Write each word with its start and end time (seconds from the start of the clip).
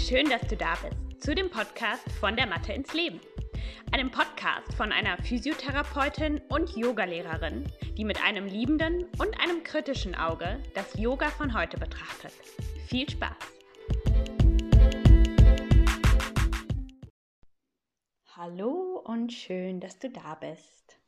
schön, 0.00 0.30
dass 0.30 0.40
du 0.48 0.56
da 0.56 0.74
bist 0.76 1.22
zu 1.22 1.34
dem 1.34 1.50
Podcast 1.50 2.10
von 2.18 2.34
der 2.34 2.46
Mathe 2.46 2.72
ins 2.72 2.94
Leben. 2.94 3.20
Einem 3.92 4.10
Podcast 4.10 4.72
von 4.74 4.92
einer 4.92 5.18
Physiotherapeutin 5.18 6.40
und 6.48 6.74
Yogalehrerin, 6.74 7.70
die 7.98 8.04
mit 8.04 8.22
einem 8.24 8.46
liebenden 8.46 9.04
und 9.18 9.38
einem 9.40 9.62
kritischen 9.62 10.14
Auge 10.14 10.58
das 10.74 10.98
Yoga 10.98 11.28
von 11.28 11.52
heute 11.52 11.76
betrachtet. 11.76 12.32
Viel 12.88 13.08
Spaß! 13.10 13.36
Hallo 18.36 19.02
und 19.04 19.32
schön, 19.32 19.80
dass 19.80 19.98
du 19.98 20.08
da 20.08 20.34
bist. 20.36 20.98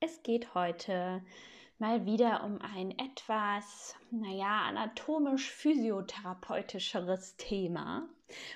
Es 0.00 0.22
geht 0.22 0.54
heute 0.54 1.22
mal 1.80 2.06
wieder 2.06 2.44
um 2.44 2.60
ein 2.60 2.96
etwas, 2.98 3.96
naja, 4.10 4.62
anatomisch-physiotherapeutischeres 4.68 7.36
Thema. 7.36 8.08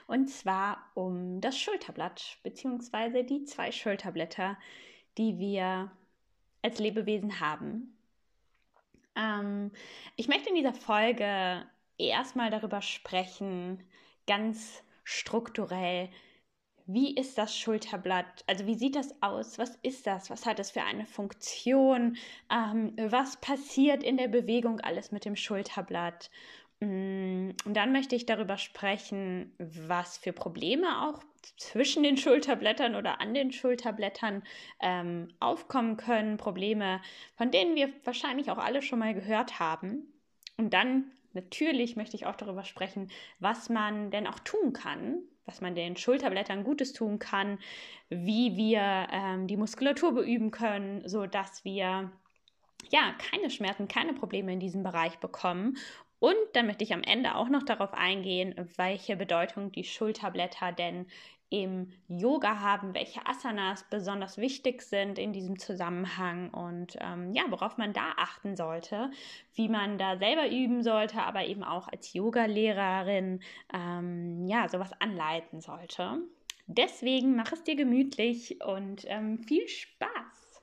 Und 0.07 0.29
zwar 0.29 0.79
um 0.95 1.41
das 1.41 1.59
Schulterblatt, 1.59 2.39
beziehungsweise 2.43 3.25
die 3.25 3.45
zwei 3.45 3.73
Schulterblätter, 3.73 4.59
die 5.19 5.39
wir 5.39 5.91
als 6.63 6.79
Lebewesen 6.79 7.41
haben. 7.41 7.97
Ähm, 9.17 9.73
ich 10.17 10.29
möchte 10.29 10.51
in 10.51 10.57
dieser 10.57 10.75
Folge 10.75 11.65
erstmal 11.99 12.51
darüber 12.51 12.83
sprechen, 12.83 13.83
ganz 14.27 14.83
strukturell, 15.05 16.11
wie 16.87 17.15
ist 17.17 17.39
das 17.39 17.57
Schulterblatt? 17.57 18.45
Also 18.47 18.67
wie 18.67 18.75
sieht 18.75 18.97
das 18.97 19.15
aus? 19.23 19.59
Was 19.59 19.77
ist 19.83 20.07
das? 20.07 20.29
Was 20.29 20.45
hat 20.45 20.59
es 20.59 20.71
für 20.71 20.83
eine 20.83 21.07
Funktion? 21.07 22.17
Ähm, 22.51 22.93
was 22.97 23.39
passiert 23.39 24.03
in 24.03 24.19
der 24.19 24.29
Bewegung 24.29 24.81
alles 24.81 25.11
mit 25.11 25.25
dem 25.25 25.37
Schulterblatt? 25.37 26.31
Mm, 26.81 27.51
und 27.65 27.75
dann 27.75 27.93
möchte 27.93 28.17
ich 28.17 28.27
darüber 28.27 28.59
sprechen, 28.59 29.55
was 29.59 30.19
für 30.19 30.33
Probleme 30.35 31.09
auch 31.09 31.23
zwischen 31.57 32.03
den 32.03 32.17
Schulterblättern 32.19 32.97
oder 32.97 33.21
an 33.21 33.33
den 33.33 33.53
Schulterblättern 33.53 34.43
ähm, 34.81 35.29
aufkommen 35.41 35.97
können. 35.97 36.37
Probleme, 36.37 37.01
von 37.37 37.51
denen 37.51 37.77
wir 37.77 37.91
wahrscheinlich 38.05 38.51
auch 38.51 38.59
alle 38.59 38.83
schon 38.83 38.99
mal 38.99 39.15
gehört 39.15 39.59
haben. 39.59 40.13
Und 40.59 40.75
dann 40.75 41.13
natürlich 41.33 41.97
möchte 41.97 42.17
ich 42.17 42.27
auch 42.27 42.37
darüber 42.37 42.65
sprechen, 42.65 43.11
was 43.39 43.71
man 43.71 44.11
denn 44.11 44.27
auch 44.27 44.39
tun 44.41 44.73
kann, 44.75 45.23
was 45.47 45.61
man 45.61 45.75
den 45.75 45.97
Schulterblättern 45.97 46.65
Gutes 46.65 46.93
tun 46.93 47.19
kann, 47.19 47.59
wie 48.09 48.57
wir 48.57 49.09
ähm, 49.11 49.47
die 49.47 49.57
Muskulatur 49.57 50.13
beüben 50.15 50.51
können, 50.51 51.07
sodass 51.09 51.65
wir 51.65 52.13
ja 52.91 53.15
keine 53.31 53.51
Schmerzen, 53.51 53.89
keine 53.89 54.15
Probleme 54.15 54.53
in 54.53 54.61
diesem 54.61 54.83
Bereich 54.83 55.19
bekommen. 55.19 55.77
Und 56.19 56.37
dann 56.55 56.67
möchte 56.67 56.85
ich 56.85 56.95
am 56.95 57.03
Ende 57.03 57.35
auch 57.35 57.49
noch 57.49 57.63
darauf 57.63 57.93
eingehen, 57.93 58.55
welche 58.77 59.17
Bedeutung 59.17 59.73
die 59.73 59.85
Schulterblätter 59.85 60.73
denn 60.73 61.07
im 61.63 61.93
Yoga 62.09 62.61
haben, 62.61 62.95
welche 62.95 63.25
Asanas 63.27 63.85
besonders 63.89 64.39
wichtig 64.39 64.83
sind 64.83 65.19
in 65.19 65.33
diesem 65.33 65.59
Zusammenhang 65.59 66.51
und 66.51 66.97
ähm, 67.01 67.33
ja, 67.33 67.45
worauf 67.49 67.79
man 67.79 67.93
da 67.93 68.13
achten 68.17 68.57
sollte, 68.57 69.11
wie 69.55 69.69
man 69.69 69.97
da 69.97 70.17
selber 70.17 70.51
üben 70.51 70.83
sollte, 70.83 71.23
aber 71.23 71.45
eben 71.47 71.63
auch 71.63 71.87
als 71.89 72.13
Yoga-Lehrerin 72.13 73.41
ähm, 73.73 74.47
ja, 74.47 74.69
sowas 74.69 74.91
anleiten 74.99 75.61
sollte. 75.61 76.19
Deswegen 76.67 77.37
mach 77.37 77.53
es 77.53 77.63
dir 77.63 77.77
gemütlich 77.77 78.63
und 78.65 79.05
ähm, 79.07 79.39
viel 79.39 79.69
Spaß. 79.69 80.63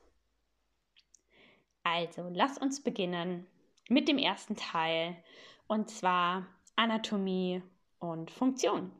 Also, 1.84 2.30
lass 2.34 2.58
uns 2.58 2.84
beginnen 2.84 3.47
mit 3.88 4.08
dem 4.08 4.17
ersten 4.17 4.56
Teil 4.56 5.16
und 5.67 5.89
zwar 5.89 6.47
Anatomie 6.75 7.62
und 8.00 8.30
Funktion. 8.30 8.92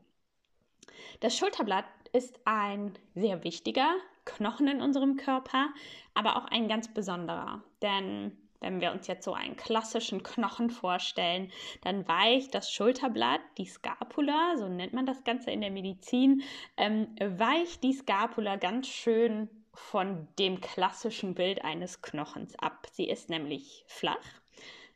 Das 1.20 1.36
Schulterblatt 1.36 1.84
ist 2.12 2.38
ein 2.44 2.92
sehr 3.14 3.42
wichtiger 3.44 3.94
Knochen 4.24 4.68
in 4.68 4.82
unserem 4.82 5.16
Körper, 5.16 5.68
aber 6.14 6.36
auch 6.36 6.44
ein 6.46 6.68
ganz 6.68 6.92
besonderer. 6.92 7.62
Denn 7.80 8.36
wenn 8.60 8.80
wir 8.80 8.92
uns 8.92 9.08
jetzt 9.08 9.24
so 9.24 9.34
einen 9.34 9.56
klassischen 9.56 10.22
Knochen 10.22 10.70
vorstellen, 10.70 11.50
dann 11.82 12.06
weicht 12.06 12.54
das 12.54 12.70
Schulterblatt, 12.70 13.40
die 13.58 13.66
Scapula, 13.66 14.56
so 14.56 14.68
nennt 14.68 14.92
man 14.92 15.04
das 15.04 15.24
Ganze 15.24 15.50
in 15.50 15.60
der 15.60 15.70
Medizin, 15.70 16.42
ähm, 16.76 17.08
weicht 17.18 17.82
die 17.82 17.92
Scapula 17.92 18.56
ganz 18.56 18.86
schön 18.86 19.50
von 19.74 20.28
dem 20.38 20.60
klassischen 20.60 21.34
Bild 21.34 21.64
eines 21.64 22.02
Knochens 22.02 22.56
ab. 22.58 22.86
Sie 22.92 23.08
ist 23.08 23.30
nämlich 23.30 23.84
flach 23.88 24.41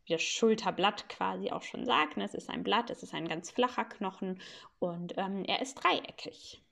wie 0.06 0.12
das 0.12 0.22
Schulterblatt 0.22 1.08
quasi 1.08 1.50
auch 1.50 1.62
schon 1.62 1.84
sagt. 1.84 2.16
Ne? 2.16 2.24
Es 2.24 2.34
ist 2.34 2.48
ein 2.48 2.62
Blatt, 2.62 2.90
es 2.90 3.02
ist 3.02 3.14
ein 3.14 3.28
ganz 3.28 3.50
flacher 3.50 3.84
Knochen 3.84 4.40
und 4.78 5.14
ähm, 5.16 5.44
er 5.44 5.60
ist 5.60 5.74
dreieckig. 5.74 6.62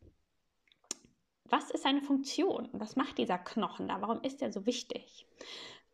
Was 1.45 1.71
ist 1.71 1.83
seine 1.83 2.01
Funktion? 2.01 2.69
Was 2.73 2.97
macht 2.97 3.19
dieser 3.19 3.39
Knochen 3.39 3.89
da? 3.89 4.01
Warum 4.01 4.23
ist 4.23 4.41
er 4.41 4.53
so 4.53 4.65
wichtig? 4.67 5.27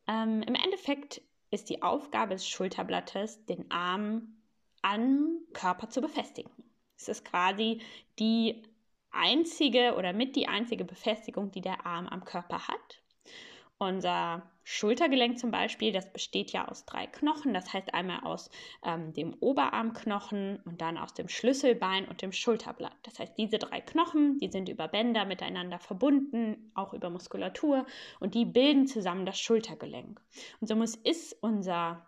Ähm, 0.07 0.43
Im 0.43 0.55
Endeffekt 0.55 1.23
ist 1.51 1.69
die 1.69 1.83
Aufgabe 1.83 2.35
des 2.35 2.49
Schulterblattes, 2.49 3.45
den 3.47 3.71
Arm 3.71 4.37
am 4.83 5.41
Körper 5.53 5.89
zu 5.89 6.01
befestigen. 6.01 6.53
Es 6.97 7.09
ist 7.09 7.25
quasi 7.25 7.81
die 8.19 8.63
einzige 9.11 9.95
oder 9.97 10.13
mit 10.13 10.37
die 10.37 10.47
einzige 10.47 10.85
Befestigung, 10.85 11.51
die 11.51 11.61
der 11.61 11.85
Arm 11.85 12.07
am 12.07 12.25
Körper 12.25 12.69
hat. 12.69 13.00
Unser 13.83 14.43
Schultergelenk 14.63 15.39
zum 15.39 15.51
Beispiel, 15.51 15.91
das 15.91 16.13
besteht 16.13 16.53
ja 16.53 16.69
aus 16.69 16.85
drei 16.85 17.07
Knochen. 17.07 17.55
Das 17.55 17.73
heißt 17.73 17.95
einmal 17.95 18.21
aus 18.25 18.51
ähm, 18.85 19.15
dem 19.15 19.33
Oberarmknochen 19.41 20.61
und 20.67 20.83
dann 20.83 20.99
aus 20.99 21.15
dem 21.15 21.31
Schlüsselbein 21.31 22.07
und 22.07 22.21
dem 22.21 22.31
Schulterblatt. 22.31 22.99
Das 23.05 23.19
heißt, 23.19 23.39
diese 23.39 23.59
drei 23.59 23.81
Knochen, 23.81 24.39
die 24.39 24.49
sind 24.49 24.69
über 24.69 24.87
Bänder 24.87 25.25
miteinander 25.25 25.79
verbunden, 25.79 26.71
auch 26.75 26.93
über 26.93 27.09
Muskulatur 27.09 27.87
und 28.21 28.35
die 28.35 28.45
bilden 28.45 28.87
zusammen 28.87 29.25
das 29.25 29.41
Schultergelenk. 29.41 30.21
Und 30.61 30.67
somit 30.69 30.97
ist 30.97 31.43
unser 31.43 32.05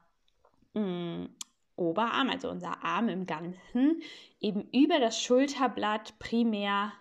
mh, 0.74 0.82
mm, 0.82 1.28
Oberarm, 1.76 2.28
also 2.28 2.50
unser 2.50 2.84
Arm 2.84 3.08
im 3.08 3.24
Ganzen, 3.24 4.02
eben 4.40 4.68
über 4.72 5.00
das 5.00 5.22
Schulterblatt 5.22 6.18
primär 6.18 6.92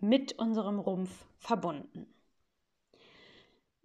mit 0.00 0.38
unserem 0.38 0.80
Rumpf 0.80 1.24
verbunden. 1.38 2.06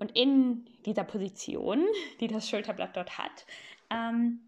Und 0.04 0.18
in 0.18 0.66
dieser 0.86 1.06
Position, 1.06 1.86
die 2.20 2.28
das 2.28 2.50
Schulterblatt 2.50 2.98
dort 2.98 3.18
hat, 3.18 3.46
ähm, 3.90 4.42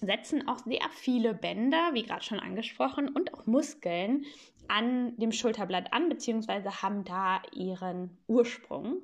setzen 0.00 0.48
auch 0.48 0.58
sehr 0.58 0.90
viele 0.90 1.32
Bänder, 1.32 1.90
wie 1.92 2.02
gerade 2.02 2.24
schon 2.24 2.40
angesprochen, 2.40 3.08
und 3.08 3.32
auch 3.32 3.46
Muskeln 3.46 4.24
an 4.66 5.16
dem 5.16 5.30
Schulterblatt 5.30 5.92
an, 5.92 6.08
beziehungsweise 6.08 6.82
haben 6.82 7.04
da 7.04 7.40
ihren 7.52 8.18
Ursprung. 8.26 8.96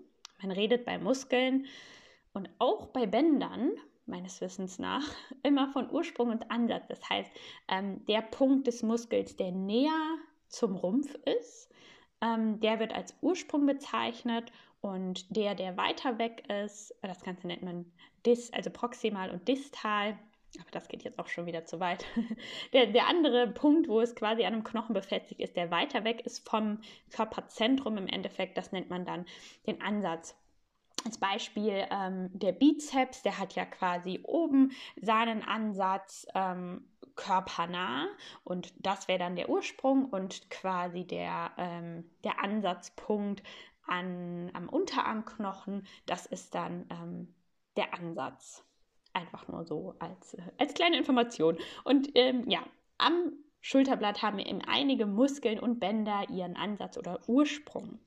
Man 0.42 0.50
redet 0.50 0.84
bei 0.84 0.98
Muskeln 0.98 1.66
und 2.32 2.50
auch 2.58 2.88
bei 2.88 3.06
Bändern, 3.06 3.70
meines 4.06 4.41
Wissens 4.41 4.80
nach, 4.80 5.04
immer 5.44 5.68
von 5.68 5.88
Ursprung 5.88 6.30
und 6.30 6.50
Ansatz. 6.50 6.88
Das 6.88 7.08
heißt, 7.08 7.30
ähm, 7.68 8.04
der 8.06 8.22
Punkt 8.22 8.66
des 8.66 8.82
Muskels, 8.82 9.36
der 9.36 9.53
näher 9.53 10.16
zum 10.48 10.74
Rumpf 10.74 11.14
ist, 11.38 11.70
ähm, 12.20 12.58
der 12.58 12.80
wird 12.80 12.92
als 12.92 13.14
Ursprung 13.20 13.66
bezeichnet 13.66 14.50
und 14.81 15.37
der, 15.37 15.54
der 15.54 15.76
weiter 15.76 16.19
weg 16.19 16.48
ist, 16.50 16.94
das 17.03 17.22
Ganze 17.22 17.47
nennt 17.47 17.62
man 17.62 17.91
dis, 18.25 18.53
also 18.53 18.70
proximal 18.70 19.31
und 19.31 19.47
distal. 19.48 20.19
Aber 20.60 20.70
das 20.70 20.88
geht 20.88 21.03
jetzt 21.03 21.19
auch 21.19 21.28
schon 21.28 21.47
wieder 21.47 21.64
zu 21.64 21.81
weit. 21.81 22.04
Der, 22.72 22.86
der 22.86 23.09
andere 23.09 23.47
Punkt, 23.48 23.88
wo 23.88 24.00
es 24.00 24.15
quasi 24.15 24.44
an 24.44 24.54
einem 24.54 24.65
Knochen 24.65 24.94
befestigt 24.94 25.41
ist, 25.41 25.54
der 25.54 25.70
weiter 25.70 26.04
weg 26.04 26.25
ist 26.25 26.48
vom 26.48 26.81
Körperzentrum 27.10 27.98
im 27.98 28.06
Endeffekt, 28.06 28.56
das 28.56 28.72
nennt 28.72 28.88
man 28.88 29.04
dann 29.04 29.26
den 29.66 29.82
Ansatz 29.82 30.34
als 31.06 31.19
Beispiel 31.19 31.86
ähm, 31.91 32.31
der 32.32 32.53
Bizeps, 32.53 33.22
der 33.22 33.38
hat 33.38 33.54
ja 33.54 33.65
quasi 33.65 34.20
oben 34.25 34.72
seinen 35.00 35.42
Ansatz 35.42 36.26
ähm, 36.34 36.84
körpernah 37.15 38.09
und 38.45 38.74
das 38.78 39.09
wäre 39.09 39.21
dann 39.21 39.36
der 39.36 39.48
Ursprung 39.48 40.06
und 40.06 40.51
quasi 40.51 41.04
der, 41.04 41.53
ähm, 41.56 42.10
der 42.24 42.42
Ansatzpunkt 42.42 43.42
an, 43.86 44.50
am 44.54 44.68
Unterarmknochen, 44.68 45.86
das 46.06 46.27
ist 46.27 46.54
dann 46.54 46.86
ähm, 46.91 47.34
der 47.77 47.94
Ansatz. 47.94 48.65
Einfach 49.12 49.48
nur 49.48 49.65
so 49.65 49.94
als, 49.98 50.34
äh, 50.34 50.42
als 50.59 50.74
kleine 50.74 50.98
Information. 50.98 51.59
Und 51.84 52.10
ähm, 52.15 52.48
ja, 52.48 52.60
am 52.98 53.33
Schulterblatt 53.60 54.22
haben 54.22 54.38
eben 54.38 54.62
einige 54.62 55.06
Muskeln 55.06 55.59
und 55.59 55.80
Bänder 55.80 56.28
ihren 56.30 56.56
Ansatz 56.56 56.98
oder 56.98 57.21
Ursprung. 57.27 57.98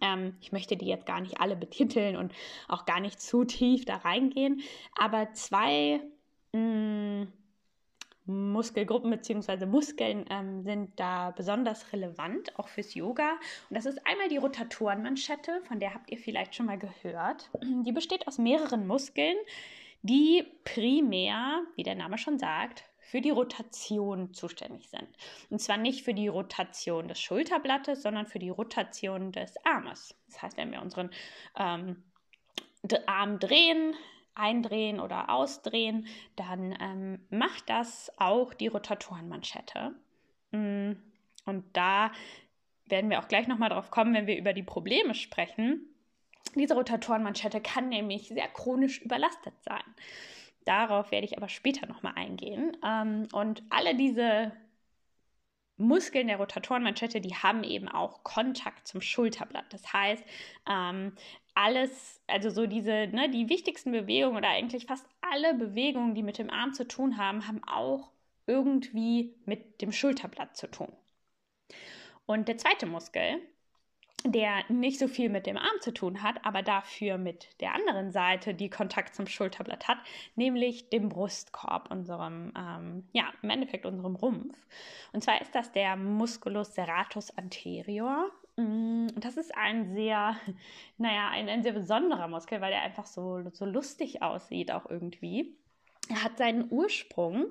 Ähm, 0.00 0.36
ich 0.40 0.52
möchte 0.52 0.76
die 0.76 0.86
jetzt 0.86 1.06
gar 1.06 1.20
nicht 1.20 1.40
alle 1.40 1.56
betiteln 1.56 2.16
und 2.16 2.32
auch 2.68 2.86
gar 2.86 3.00
nicht 3.00 3.20
zu 3.20 3.44
tief 3.44 3.84
da 3.84 3.96
reingehen, 3.96 4.62
aber 4.96 5.32
zwei 5.32 6.00
mh, 6.52 6.60
mm, 6.60 7.32
Muskelgruppen 8.30 9.10
bzw. 9.10 9.66
Muskeln 9.66 10.24
ähm, 10.30 10.62
sind 10.62 10.98
da 10.98 11.30
besonders 11.30 11.92
relevant, 11.92 12.58
auch 12.58 12.68
fürs 12.68 12.94
Yoga. 12.94 13.32
Und 13.68 13.76
das 13.76 13.86
ist 13.86 14.06
einmal 14.06 14.28
die 14.28 14.36
Rotatorenmanschette, 14.36 15.60
von 15.66 15.80
der 15.80 15.94
habt 15.94 16.10
ihr 16.10 16.18
vielleicht 16.18 16.54
schon 16.54 16.66
mal 16.66 16.78
gehört. 16.78 17.50
Die 17.84 17.92
besteht 17.92 18.26
aus 18.26 18.38
mehreren 18.38 18.86
Muskeln, 18.86 19.36
die 20.02 20.46
primär, 20.64 21.62
wie 21.76 21.82
der 21.82 21.94
Name 21.94 22.16
schon 22.16 22.38
sagt, 22.38 22.84
für 23.10 23.20
die 23.20 23.30
Rotation 23.30 24.32
zuständig 24.32 24.88
sind. 24.88 25.08
Und 25.50 25.58
zwar 25.60 25.76
nicht 25.76 26.04
für 26.04 26.14
die 26.14 26.28
Rotation 26.28 27.08
des 27.08 27.20
Schulterblattes, 27.20 28.02
sondern 28.02 28.26
für 28.26 28.38
die 28.38 28.50
Rotation 28.50 29.32
des 29.32 29.54
Armes. 29.64 30.14
Das 30.28 30.40
heißt, 30.40 30.56
wenn 30.56 30.70
wir 30.70 30.80
unseren 30.80 31.10
ähm, 31.58 32.02
Arm 33.06 33.38
drehen, 33.38 33.94
eindrehen 34.34 35.00
oder 35.00 35.30
ausdrehen, 35.30 36.06
dann 36.36 36.76
ähm, 36.80 37.26
macht 37.30 37.68
das 37.68 38.12
auch 38.18 38.54
die 38.54 38.68
Rotatorenmanschette. 38.68 39.94
Mm, 40.52 40.92
und 41.46 41.64
da 41.72 42.12
werden 42.86 43.10
wir 43.10 43.20
auch 43.20 43.28
gleich 43.28 43.46
nochmal 43.46 43.70
drauf 43.70 43.90
kommen, 43.90 44.14
wenn 44.14 44.26
wir 44.26 44.38
über 44.38 44.52
die 44.52 44.62
Probleme 44.62 45.14
sprechen. 45.14 45.86
Diese 46.54 46.74
Rotatorenmanschette 46.74 47.60
kann 47.60 47.88
nämlich 47.88 48.28
sehr 48.28 48.48
chronisch 48.48 49.00
überlastet 49.00 49.54
sein. 49.62 49.82
Darauf 50.64 51.10
werde 51.10 51.26
ich 51.26 51.36
aber 51.36 51.48
später 51.48 51.86
nochmal 51.86 52.14
eingehen. 52.16 52.76
Ähm, 52.84 53.28
und 53.32 53.62
alle 53.70 53.94
diese 53.94 54.52
Muskeln 55.76 56.26
der 56.26 56.36
Rotatorenmanschette, 56.36 57.20
die 57.20 57.34
haben 57.34 57.64
eben 57.64 57.88
auch 57.88 58.22
Kontakt 58.22 58.86
zum 58.86 59.00
Schulterblatt. 59.00 59.72
Das 59.72 59.92
heißt, 59.92 60.22
ähm, 60.68 61.14
alles, 61.54 62.20
also 62.26 62.50
so 62.50 62.66
diese, 62.66 63.08
ne, 63.08 63.28
die 63.30 63.48
wichtigsten 63.48 63.92
Bewegungen 63.92 64.36
oder 64.36 64.48
eigentlich 64.48 64.86
fast 64.86 65.06
alle 65.20 65.54
Bewegungen, 65.54 66.14
die 66.14 66.22
mit 66.22 66.38
dem 66.38 66.50
Arm 66.50 66.72
zu 66.72 66.86
tun 66.86 67.16
haben, 67.16 67.46
haben 67.46 67.62
auch 67.64 68.10
irgendwie 68.46 69.34
mit 69.44 69.80
dem 69.80 69.92
Schulterblatt 69.92 70.56
zu 70.56 70.68
tun. 70.70 70.92
Und 72.26 72.48
der 72.48 72.58
zweite 72.58 72.86
Muskel, 72.86 73.40
der 74.24 74.64
nicht 74.68 74.98
so 74.98 75.08
viel 75.08 75.30
mit 75.30 75.46
dem 75.46 75.56
Arm 75.56 75.80
zu 75.80 75.92
tun 75.92 76.22
hat, 76.22 76.44
aber 76.44 76.62
dafür 76.62 77.16
mit 77.16 77.48
der 77.60 77.74
anderen 77.74 78.10
Seite, 78.10 78.54
die 78.54 78.68
Kontakt 78.68 79.14
zum 79.14 79.26
Schulterblatt 79.26 79.88
hat, 79.88 79.98
nämlich 80.36 80.90
dem 80.90 81.08
Brustkorb, 81.08 81.90
unserem, 81.90 82.52
ähm, 82.56 83.08
ja, 83.12 83.32
im 83.42 83.50
Endeffekt 83.50 83.86
unserem 83.86 84.16
Rumpf. 84.16 84.56
Und 85.12 85.24
zwar 85.24 85.40
ist 85.40 85.54
das 85.54 85.72
der 85.72 85.96
Musculus 85.96 86.74
serratus 86.74 87.36
anterior. 87.36 88.30
Mm, 88.60 89.08
das 89.16 89.36
ist 89.36 89.56
ein 89.56 89.94
sehr, 89.94 90.36
naja, 90.98 91.28
ein, 91.30 91.48
ein 91.48 91.62
sehr 91.62 91.72
besonderer 91.72 92.28
Muskel, 92.28 92.60
weil 92.60 92.72
er 92.72 92.82
einfach 92.82 93.06
so, 93.06 93.42
so 93.52 93.64
lustig 93.64 94.22
aussieht, 94.22 94.70
auch 94.72 94.88
irgendwie. 94.88 95.56
Er 96.08 96.24
hat 96.24 96.38
seinen 96.38 96.70
Ursprung 96.70 97.46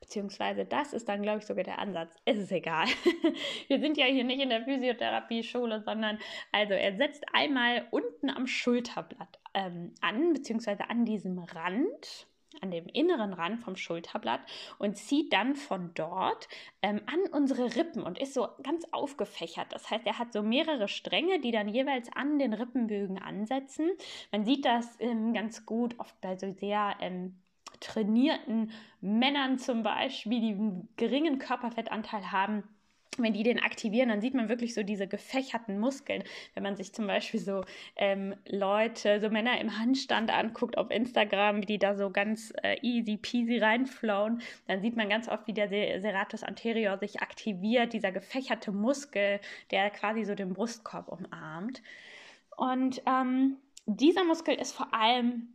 Beziehungsweise 0.00 0.64
das 0.64 0.92
ist 0.92 1.08
dann, 1.08 1.22
glaube 1.22 1.38
ich, 1.38 1.46
sogar 1.46 1.64
der 1.64 1.78
Ansatz. 1.78 2.16
Es 2.24 2.38
ist 2.38 2.52
egal. 2.52 2.86
Wir 3.68 3.80
sind 3.80 3.96
ja 3.96 4.06
hier 4.06 4.24
nicht 4.24 4.40
in 4.40 4.48
der 4.48 4.64
Physiotherapie-Schule, 4.64 5.82
sondern 5.82 6.18
also 6.52 6.74
er 6.74 6.96
setzt 6.96 7.24
einmal 7.32 7.86
unten 7.90 8.30
am 8.30 8.46
Schulterblatt 8.46 9.38
ähm, 9.54 9.94
an, 10.00 10.32
beziehungsweise 10.32 10.88
an 10.88 11.04
diesem 11.04 11.38
Rand 11.38 12.26
an 12.60 12.70
dem 12.70 12.86
inneren 12.86 13.32
Rand 13.32 13.60
vom 13.60 13.76
Schulterblatt 13.76 14.40
und 14.78 14.96
zieht 14.96 15.32
dann 15.32 15.54
von 15.54 15.92
dort 15.94 16.48
ähm, 16.82 17.00
an 17.06 17.20
unsere 17.32 17.76
Rippen 17.76 18.02
und 18.02 18.18
ist 18.18 18.34
so 18.34 18.48
ganz 18.62 18.84
aufgefächert. 18.92 19.72
Das 19.72 19.90
heißt, 19.90 20.06
er 20.06 20.18
hat 20.18 20.32
so 20.32 20.42
mehrere 20.42 20.88
Stränge, 20.88 21.40
die 21.40 21.52
dann 21.52 21.68
jeweils 21.68 22.10
an 22.14 22.38
den 22.38 22.52
Rippenbögen 22.52 23.18
ansetzen. 23.18 23.90
Man 24.32 24.44
sieht 24.44 24.64
das 24.64 24.96
ähm, 25.00 25.32
ganz 25.32 25.64
gut 25.66 25.98
oft 25.98 26.20
bei 26.20 26.36
so 26.36 26.52
sehr 26.52 26.96
ähm, 27.00 27.40
trainierten 27.80 28.72
Männern 29.00 29.58
zum 29.58 29.82
Beispiel, 29.82 30.40
die 30.40 30.52
einen 30.52 30.88
geringen 30.96 31.38
Körperfettanteil 31.38 32.30
haben, 32.30 32.64
wenn 33.18 33.32
die 33.32 33.42
den 33.42 33.58
aktivieren, 33.58 34.08
dann 34.08 34.20
sieht 34.20 34.34
man 34.34 34.48
wirklich 34.48 34.74
so 34.74 34.82
diese 34.82 35.06
gefächerten 35.06 35.78
Muskeln. 35.78 36.22
Wenn 36.54 36.62
man 36.62 36.76
sich 36.76 36.92
zum 36.92 37.06
Beispiel 37.06 37.40
so 37.40 37.64
ähm, 37.96 38.34
Leute, 38.48 39.20
so 39.20 39.30
Männer 39.30 39.60
im 39.60 39.78
Handstand 39.78 40.30
anguckt 40.30 40.78
auf 40.78 40.90
Instagram, 40.90 41.62
wie 41.62 41.66
die 41.66 41.78
da 41.78 41.94
so 41.94 42.10
ganz 42.10 42.52
äh, 42.62 42.76
easy 42.82 43.16
peasy 43.16 43.58
reinflowen, 43.58 44.40
dann 44.68 44.80
sieht 44.80 44.96
man 44.96 45.08
ganz 45.08 45.28
oft, 45.28 45.46
wie 45.46 45.52
der 45.52 45.68
Serratus 45.68 46.42
anterior 46.42 46.98
sich 46.98 47.20
aktiviert, 47.20 47.92
dieser 47.92 48.12
gefächerte 48.12 48.72
Muskel, 48.72 49.40
der 49.70 49.90
quasi 49.90 50.24
so 50.24 50.34
den 50.34 50.52
Brustkorb 50.52 51.08
umarmt. 51.08 51.82
Und 52.56 53.02
ähm, 53.06 53.56
dieser 53.86 54.24
Muskel 54.24 54.54
ist 54.54 54.72
vor 54.72 54.94
allem 54.94 55.48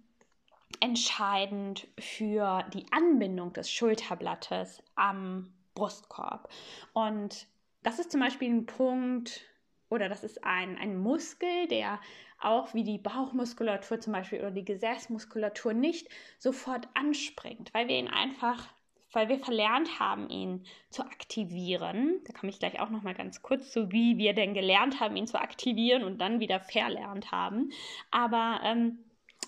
entscheidend 0.81 1.87
für 1.97 2.65
die 2.73 2.85
Anbindung 2.91 3.53
des 3.53 3.71
Schulterblattes 3.71 4.83
am 4.95 5.54
Brustkorb. 5.75 6.49
Und 6.93 7.47
das 7.83 7.99
ist 7.99 8.11
zum 8.11 8.19
Beispiel 8.19 8.49
ein 8.49 8.65
Punkt 8.65 9.41
oder 9.89 10.09
das 10.09 10.23
ist 10.23 10.43
ein, 10.43 10.77
ein 10.77 10.97
Muskel, 10.97 11.67
der 11.67 11.99
auch 12.39 12.73
wie 12.73 12.83
die 12.83 12.97
Bauchmuskulatur 12.97 13.99
zum 13.99 14.13
Beispiel 14.13 14.39
oder 14.39 14.51
die 14.51 14.65
Gesäßmuskulatur 14.65 15.73
nicht 15.73 16.09
sofort 16.39 16.87
anspringt, 16.93 17.73
weil 17.73 17.87
wir 17.87 17.97
ihn 17.97 18.07
einfach, 18.07 18.67
weil 19.13 19.29
wir 19.29 19.39
verlernt 19.39 19.99
haben, 19.99 20.29
ihn 20.29 20.65
zu 20.89 21.03
aktivieren. 21.03 22.19
Da 22.25 22.33
komme 22.33 22.49
ich 22.49 22.59
gleich 22.59 22.79
auch 22.79 22.89
noch 22.89 23.03
mal 23.03 23.13
ganz 23.13 23.41
kurz 23.41 23.71
zu, 23.71 23.91
wie 23.91 24.17
wir 24.17 24.33
denn 24.33 24.53
gelernt 24.53 24.99
haben, 24.99 25.15
ihn 25.15 25.27
zu 25.27 25.39
aktivieren 25.39 26.03
und 26.03 26.19
dann 26.19 26.39
wieder 26.39 26.59
verlernt 26.59 27.31
haben. 27.31 27.71
Aber 28.11 28.59
ähm, 28.63 28.99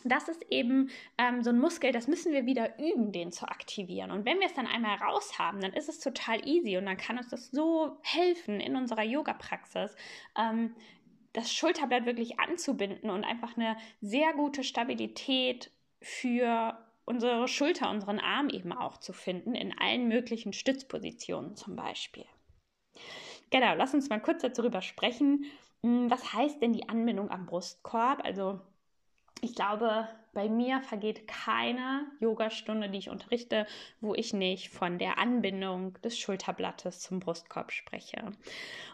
das 0.04 0.28
ist 0.28 0.46
eben 0.50 0.90
ähm, 1.18 1.44
so 1.44 1.50
ein 1.50 1.60
Muskel, 1.60 1.92
das 1.92 2.08
müssen 2.08 2.34
wir 2.34 2.46
wieder 2.46 2.80
üben, 2.80 3.12
den 3.12 3.32
zu 3.32 3.48
aktivieren. 3.48 4.12
Und 4.12 4.26
wenn 4.26 4.40
wir 4.40 4.48
es 4.48 4.54
dann 4.54 4.68
einmal 4.68 4.98
raus 4.98 5.38
haben, 5.40 5.62
dann 5.62 5.74
ist 5.74 5.90
es 5.90 6.00
total 6.00 6.48
easy 6.48 6.78
und 6.78 6.86
dann 6.86 6.98
kann 6.98 7.18
uns 7.18 7.30
das 7.30 7.52
so 7.52 7.98
helfen 8.04 8.60
in 8.60 8.76
unserer 8.76 9.04
Yoga-Praxis, 9.04 9.96
ähm, 10.38 10.76
das 11.34 11.54
Schulterblatt 11.54 12.06
wirklich 12.06 12.40
anzubinden 12.40 13.10
und 13.10 13.24
einfach 13.24 13.58
eine 13.58 13.78
sehr 14.02 14.34
gute 14.34 14.64
Stabilität 14.64 15.72
für 16.02 16.78
unsere 17.06 17.48
Schulter, 17.48 17.90
unseren 17.90 18.20
Arm 18.20 18.50
eben 18.50 18.74
auch 18.74 18.98
zu 18.98 19.14
finden, 19.14 19.56
in 19.56 19.78
allen 19.78 20.08
möglichen 20.08 20.52
Stützpositionen 20.52 21.56
zum 21.56 21.76
Beispiel. 21.76 22.26
Genau, 23.50 23.76
lass 23.76 23.94
uns 23.94 24.10
mal 24.10 24.22
kurz 24.22 24.42
darüber 24.42 24.82
sprechen. 24.82 25.46
Hm, 25.84 26.10
was 26.10 26.34
heißt 26.34 26.62
denn 26.62 26.74
die 26.74 26.90
Anbindung 26.90 27.30
am 27.30 27.46
Brustkorb? 27.46 28.24
Also 28.26 28.60
ich 29.42 29.56
glaube, 29.56 30.08
bei 30.34 30.50
mir 30.50 30.82
vergeht 30.82 31.28
keine 31.28 32.06
Yogastunde, 32.20 32.90
die 32.90 33.00
ich 33.00 33.10
unterrichte, 33.10 33.66
wo 34.02 34.14
ich 34.14 34.34
nicht 34.34 34.70
von 34.70 35.00
der 35.00 35.18
Anbindung 35.18 35.94
des 36.02 36.18
Schulterblattes 36.18 37.00
zum 37.00 37.20
Brustkorb 37.20 37.72
spreche. 37.72 38.32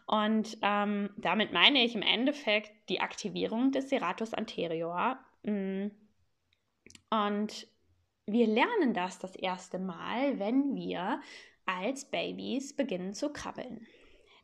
Und 0.06 0.58
ähm, 0.62 1.10
damit 1.18 1.54
meine 1.54 1.84
ich 1.84 1.96
im 1.96 2.02
Endeffekt 2.02 2.72
die 2.90 3.02
Aktivierung 3.02 3.72
des 3.72 3.90
Serratus 3.90 4.34
anterior. 4.34 5.18
Mm. 5.44 5.88
Und 7.10 7.68
wir 8.26 8.48
lernen 8.48 8.94
das 8.94 9.20
das 9.20 9.36
erste 9.36 9.80
Mal, 9.80 10.40
wenn 10.40 10.76
wir 10.76 11.22
als 11.66 12.06
Babys 12.06 12.76
beginnen 12.76 13.14
zu 13.14 13.32
krabbeln. 13.32 13.86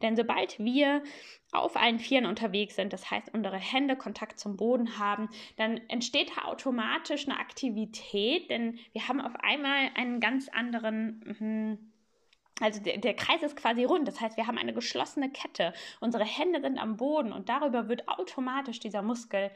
Denn 0.02 0.16
sobald 0.16 0.60
wir 0.60 1.04
auf 1.52 1.76
allen 1.76 2.00
Vieren 2.00 2.26
unterwegs 2.26 2.76
sind, 2.76 2.94
das 2.94 3.10
heißt 3.10 3.34
unsere 3.34 3.58
Hände 3.58 3.96
Kontakt 3.96 4.40
zum 4.40 4.56
Boden 4.56 5.00
haben, 5.00 5.30
dann 5.58 5.78
entsteht 5.90 6.32
automatisch 6.44 7.28
eine 7.28 7.40
Aktivität, 7.40 8.50
denn 8.50 8.80
wir 8.94 9.08
haben 9.08 9.20
auf 9.20 9.36
einmal 9.42 9.90
einen 9.96 10.20
ganz 10.20 10.48
anderen 10.50 11.20
mhm, 11.40 11.92
also 12.62 12.82
der, 12.82 12.98
der, 12.98 13.14
Kreis 13.14 13.42
ist 13.42 13.56
quasi 13.56 13.86
rund, 13.86 14.08
das 14.08 14.20
heißt, 14.20 14.36
wir 14.36 14.46
haben 14.46 14.58
eine 14.58 14.74
geschlossene 14.74 15.30
Kette. 15.30 15.74
Unsere 16.02 16.26
Hände 16.26 16.60
sind 16.62 16.78
am 16.78 16.98
Boden 16.98 17.32
und 17.32 17.48
darüber 17.48 17.88
wird 17.88 18.08
automatisch 18.10 18.80
dieser 18.80 19.02
Muskel 19.02 19.50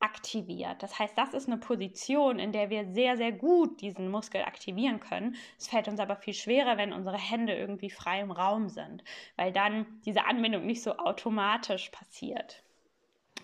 aktiviert. 0.00 0.82
Das 0.82 0.98
heißt, 0.98 1.16
das 1.16 1.34
ist 1.34 1.46
eine 1.46 1.58
Position, 1.58 2.38
in 2.38 2.52
der 2.52 2.70
wir 2.70 2.86
sehr, 2.86 3.16
sehr 3.16 3.32
gut 3.32 3.80
diesen 3.80 4.10
Muskel 4.10 4.42
aktivieren 4.42 4.98
können. 4.98 5.36
Es 5.58 5.68
fällt 5.68 5.88
uns 5.88 6.00
aber 6.00 6.16
viel 6.16 6.34
schwerer, 6.34 6.78
wenn 6.78 6.92
unsere 6.92 7.18
Hände 7.18 7.54
irgendwie 7.54 7.90
frei 7.90 8.20
im 8.20 8.30
Raum 8.30 8.68
sind, 8.68 9.04
weil 9.36 9.52
dann 9.52 9.86
diese 10.04 10.26
Anbindung 10.26 10.66
nicht 10.66 10.82
so 10.82 10.96
automatisch 10.96 11.90
passiert. 11.90 12.62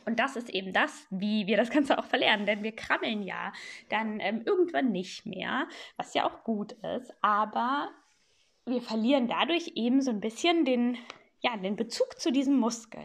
Und 0.07 0.21
das 0.21 0.37
ist 0.37 0.51
eben 0.51 0.73
das, 0.73 1.07
wie 1.11 1.47
wir 1.47 1.57
das 1.57 1.71
Ganze 1.71 1.99
auch 1.99 2.05
verlernen, 2.05 2.47
denn 2.47 2.63
wir 2.63 2.75
krabbeln 2.75 3.23
ja 3.23 3.53
dann 3.89 4.21
ähm, 4.21 4.43
irgendwann 4.47 4.93
nicht 4.93 5.27
mehr, 5.27 5.69
was 5.97 6.15
ja 6.15 6.25
auch 6.25 6.45
gut 6.45 6.73
ist, 6.73 7.13
aber 7.23 7.91
wir 8.65 8.81
verlieren 8.81 9.29
dadurch 9.29 9.73
eben 9.75 10.01
so 10.01 10.11
ein 10.11 10.21
bisschen 10.21 10.65
den, 10.65 10.97
ja, 11.41 11.57
den 11.57 11.77
Bezug 11.77 12.19
zu 12.19 12.33
diesem 12.33 12.57
Muskel. 12.57 13.03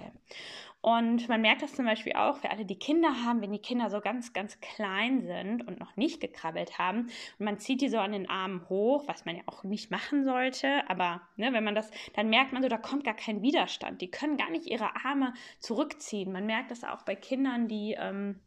Und 0.81 1.29
man 1.29 1.41
merkt 1.41 1.61
das 1.61 1.75
zum 1.75 1.85
Beispiel 1.85 2.13
auch 2.13 2.37
für 2.37 2.49
alle, 2.49 2.65
die 2.65 2.77
Kinder 2.79 3.23
haben, 3.23 3.41
wenn 3.41 3.51
die 3.51 3.61
Kinder 3.61 3.91
so 3.91 4.01
ganz, 4.01 4.33
ganz 4.33 4.59
klein 4.61 5.21
sind 5.21 5.67
und 5.67 5.79
noch 5.79 5.95
nicht 5.95 6.19
gekrabbelt 6.19 6.79
haben 6.79 7.01
und 7.37 7.45
man 7.45 7.59
zieht 7.59 7.81
die 7.81 7.89
so 7.89 7.99
an 7.99 8.11
den 8.11 8.29
Armen 8.29 8.67
hoch, 8.67 9.07
was 9.07 9.25
man 9.25 9.35
ja 9.35 9.43
auch 9.45 9.63
nicht 9.63 9.91
machen 9.91 10.23
sollte, 10.23 10.89
aber 10.89 11.21
ne, 11.35 11.53
wenn 11.53 11.63
man 11.63 11.75
das, 11.75 11.91
dann 12.15 12.29
merkt 12.29 12.51
man 12.51 12.63
so, 12.63 12.67
da 12.67 12.77
kommt 12.77 13.03
gar 13.03 13.13
kein 13.13 13.43
Widerstand. 13.43 14.01
Die 14.01 14.09
können 14.09 14.37
gar 14.37 14.49
nicht 14.49 14.65
ihre 14.65 14.95
Arme 15.05 15.33
zurückziehen. 15.59 16.31
Man 16.31 16.47
merkt 16.47 16.71
das 16.71 16.83
auch 16.83 17.03
bei 17.03 17.15
Kindern, 17.15 17.67
die 17.67 17.95
ähm, 17.99 18.39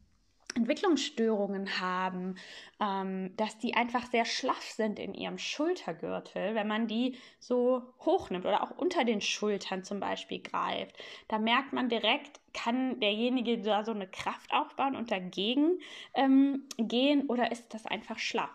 Entwicklungsstörungen 0.54 1.80
haben, 1.80 2.36
ähm, 2.80 3.36
dass 3.36 3.58
die 3.58 3.74
einfach 3.74 4.06
sehr 4.06 4.24
schlaff 4.24 4.62
sind 4.62 4.98
in 4.98 5.14
ihrem 5.14 5.38
Schultergürtel, 5.38 6.54
wenn 6.54 6.68
man 6.68 6.86
die 6.86 7.16
so 7.38 7.82
hochnimmt 8.00 8.46
oder 8.46 8.62
auch 8.62 8.70
unter 8.76 9.04
den 9.04 9.20
Schultern 9.20 9.84
zum 9.84 10.00
Beispiel 10.00 10.40
greift. 10.40 10.96
Da 11.28 11.38
merkt 11.38 11.72
man 11.72 11.88
direkt, 11.88 12.40
kann 12.52 13.00
derjenige 13.00 13.58
da 13.60 13.84
so 13.84 13.92
eine 13.92 14.06
Kraft 14.06 14.52
aufbauen 14.52 14.96
und 14.96 15.10
dagegen 15.10 15.78
ähm, 16.14 16.68
gehen 16.78 17.26
oder 17.26 17.50
ist 17.52 17.74
das 17.74 17.86
einfach 17.86 18.18
schlaff? 18.18 18.50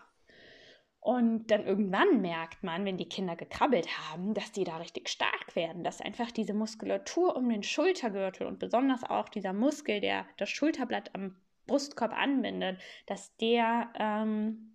Und 1.00 1.50
dann 1.50 1.64
irgendwann 1.64 2.20
merkt 2.20 2.62
man, 2.62 2.84
wenn 2.84 2.98
die 2.98 3.08
Kinder 3.08 3.34
gekrabbelt 3.34 3.88
haben, 4.10 4.34
dass 4.34 4.52
die 4.52 4.64
da 4.64 4.76
richtig 4.76 5.08
stark 5.08 5.56
werden, 5.56 5.82
dass 5.82 6.02
einfach 6.02 6.30
diese 6.30 6.52
Muskulatur 6.52 7.36
um 7.36 7.48
den 7.48 7.62
Schultergürtel 7.62 8.46
und 8.46 8.58
besonders 8.58 9.02
auch 9.04 9.30
dieser 9.30 9.54
Muskel, 9.54 10.00
der 10.00 10.26
das 10.36 10.50
Schulterblatt 10.50 11.14
am 11.14 11.36
Brustkorb 11.70 12.12
anbindet, 12.12 12.80
dass 13.06 13.36
der 13.36 13.92
ähm, 13.96 14.72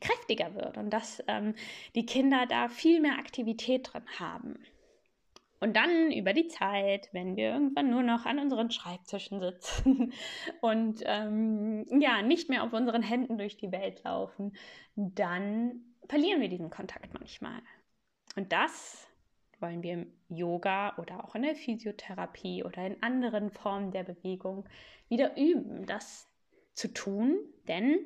kräftiger 0.00 0.54
wird 0.54 0.76
und 0.76 0.90
dass 0.90 1.22
ähm, 1.28 1.54
die 1.94 2.04
Kinder 2.04 2.44
da 2.46 2.68
viel 2.68 3.00
mehr 3.00 3.18
Aktivität 3.18 3.92
drin 3.92 4.04
haben. 4.18 4.58
Und 5.58 5.74
dann 5.74 6.12
über 6.12 6.34
die 6.34 6.48
Zeit, 6.48 7.08
wenn 7.12 7.36
wir 7.36 7.48
irgendwann 7.48 7.90
nur 7.90 8.02
noch 8.02 8.26
an 8.26 8.38
unseren 8.38 8.70
Schreibtischen 8.70 9.40
sitzen 9.40 10.12
und 10.60 11.00
ähm, 11.06 11.86
ja, 11.98 12.20
nicht 12.20 12.50
mehr 12.50 12.62
auf 12.62 12.74
unseren 12.74 13.02
Händen 13.02 13.38
durch 13.38 13.56
die 13.56 13.72
Welt 13.72 14.04
laufen, 14.04 14.54
dann 14.94 15.80
verlieren 16.08 16.42
wir 16.42 16.50
diesen 16.50 16.68
Kontakt 16.68 17.14
manchmal. 17.14 17.62
Und 18.36 18.52
das 18.52 19.05
wollen 19.60 19.82
wir 19.82 19.94
im 19.94 20.12
Yoga 20.28 20.96
oder 20.98 21.24
auch 21.24 21.34
in 21.34 21.42
der 21.42 21.54
Physiotherapie 21.54 22.64
oder 22.64 22.86
in 22.86 23.02
anderen 23.02 23.50
Formen 23.50 23.90
der 23.90 24.04
Bewegung 24.04 24.68
wieder 25.08 25.36
üben, 25.36 25.86
das 25.86 26.28
zu 26.74 26.88
tun, 26.88 27.38
denn 27.68 27.98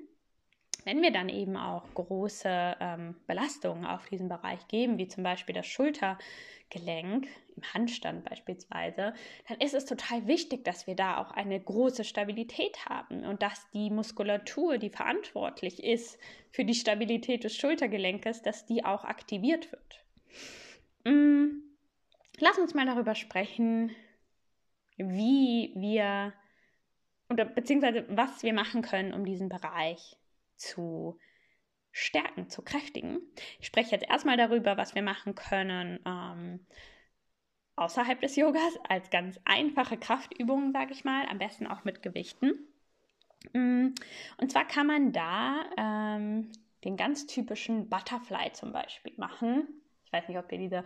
wenn 0.85 1.03
wir 1.03 1.13
dann 1.13 1.29
eben 1.29 1.57
auch 1.57 1.85
große 1.95 2.77
ähm, 2.81 3.17
Belastungen 3.27 3.85
auf 3.85 4.07
diesen 4.07 4.29
Bereich 4.29 4.67
geben, 4.69 4.99
wie 4.99 5.09
zum 5.09 5.23
Beispiel 5.23 5.55
das 5.55 5.67
Schultergelenk 5.67 7.29
im 7.57 7.75
Handstand 7.75 8.25
beispielsweise, 8.25 9.13
dann 9.49 9.59
ist 9.61 9.75
es 9.75 9.85
total 9.85 10.27
wichtig, 10.27 10.65
dass 10.65 10.87
wir 10.87 10.95
da 10.95 11.19
auch 11.19 11.33
eine 11.33 11.61
große 11.61 12.05
Stabilität 12.05 12.87
haben 12.87 13.25
und 13.25 13.43
dass 13.43 13.71
die 13.73 13.91
Muskulatur, 13.91 14.79
die 14.79 14.91
verantwortlich 14.91 15.83
ist 15.83 16.19
für 16.51 16.65
die 16.65 16.75
Stabilität 16.75 17.45
des 17.45 17.57
Schultergelenkes, 17.57 18.43
dass 18.43 18.67
die 18.67 18.85
auch 18.85 19.05
aktiviert 19.05 19.71
wird. 19.73 20.05
Mm, 21.05 21.63
lass 22.39 22.59
uns 22.59 22.75
mal 22.75 22.87
darüber 22.87 23.15
sprechen, 23.15 23.95
wie 24.97 25.73
wir 25.77 26.33
oder 27.29 27.45
beziehungsweise 27.45 28.05
was 28.09 28.43
wir 28.43 28.53
machen 28.53 28.83
können, 28.83 29.15
um 29.15 29.25
diesen 29.25 29.49
Bereich 29.49 30.17
zu 30.57 31.19
stärken, 31.93 32.49
zu 32.49 32.63
kräftigen. 32.63 33.21
Ich 33.59 33.67
spreche 33.67 33.93
jetzt 33.93 34.09
erstmal 34.09 34.37
darüber, 34.37 34.77
was 34.77 34.95
wir 34.95 35.03
machen 35.03 35.35
können 35.35 36.01
ähm, 36.05 36.67
außerhalb 37.77 38.21
des 38.21 38.37
Yogas 38.37 38.79
als 38.89 39.11
ganz 39.11 39.41
einfache 39.45 39.97
Kraftübungen, 39.97 40.73
sage 40.73 40.93
ich 40.93 41.05
mal, 41.05 41.27
am 41.27 41.39
besten 41.39 41.67
auch 41.67 41.85
mit 41.85 42.03
Gewichten. 42.03 42.53
Mm, 43.55 43.95
und 44.37 44.53
zwar 44.53 44.67
kann 44.67 44.87
man 44.87 45.13
da 45.13 45.65
ähm, 45.77 46.53
den 46.85 46.97
ganz 46.97 47.27
typischen 47.27 47.89
Butterfly 47.89 48.53
zum 48.53 48.73
Beispiel 48.73 49.15
machen. 49.17 49.80
Ich 50.11 50.19
weiß 50.19 50.29
nicht, 50.29 50.39
ob 50.39 50.51
ihr 50.51 50.59
diese 50.59 50.85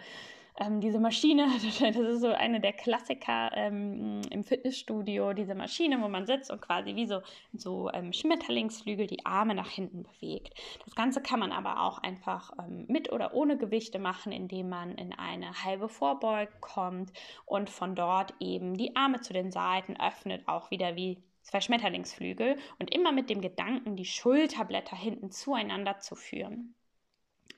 ähm, 0.56 0.80
diese 0.80 1.00
Maschine, 1.00 1.46
das 1.80 1.96
ist 1.96 2.20
so 2.20 2.28
eine 2.28 2.60
der 2.60 2.72
Klassiker 2.72 3.50
ähm, 3.54 4.20
im 4.30 4.44
Fitnessstudio, 4.44 5.32
diese 5.32 5.54
Maschine, 5.54 6.00
wo 6.00 6.08
man 6.08 6.26
sitzt 6.26 6.50
und 6.50 6.60
quasi 6.60 6.94
wie 6.94 7.06
so, 7.06 7.22
so 7.52 7.90
ähm, 7.92 8.12
Schmetterlingsflügel 8.12 9.06
die 9.06 9.26
Arme 9.26 9.54
nach 9.54 9.70
hinten 9.70 10.04
bewegt. 10.04 10.54
Das 10.84 10.94
Ganze 10.94 11.20
kann 11.22 11.40
man 11.40 11.50
aber 11.50 11.82
auch 11.82 11.98
einfach 11.98 12.52
ähm, 12.58 12.84
mit 12.88 13.10
oder 13.12 13.34
ohne 13.34 13.56
Gewichte 13.56 13.98
machen, 13.98 14.30
indem 14.30 14.68
man 14.68 14.94
in 14.94 15.12
eine 15.12 15.64
halbe 15.64 15.88
Vorbeug 15.88 16.48
kommt 16.60 17.12
und 17.46 17.68
von 17.68 17.96
dort 17.96 18.34
eben 18.38 18.76
die 18.76 18.94
Arme 18.94 19.20
zu 19.20 19.32
den 19.32 19.50
Seiten 19.50 19.96
öffnet, 19.98 20.46
auch 20.46 20.70
wieder 20.70 20.94
wie 20.94 21.24
zwei 21.42 21.60
Schmetterlingsflügel 21.60 22.58
und 22.78 22.94
immer 22.94 23.10
mit 23.10 23.28
dem 23.28 23.40
Gedanken, 23.40 23.96
die 23.96 24.04
Schulterblätter 24.04 24.96
hinten 24.96 25.30
zueinander 25.30 25.98
zu 25.98 26.14
führen. 26.14 26.74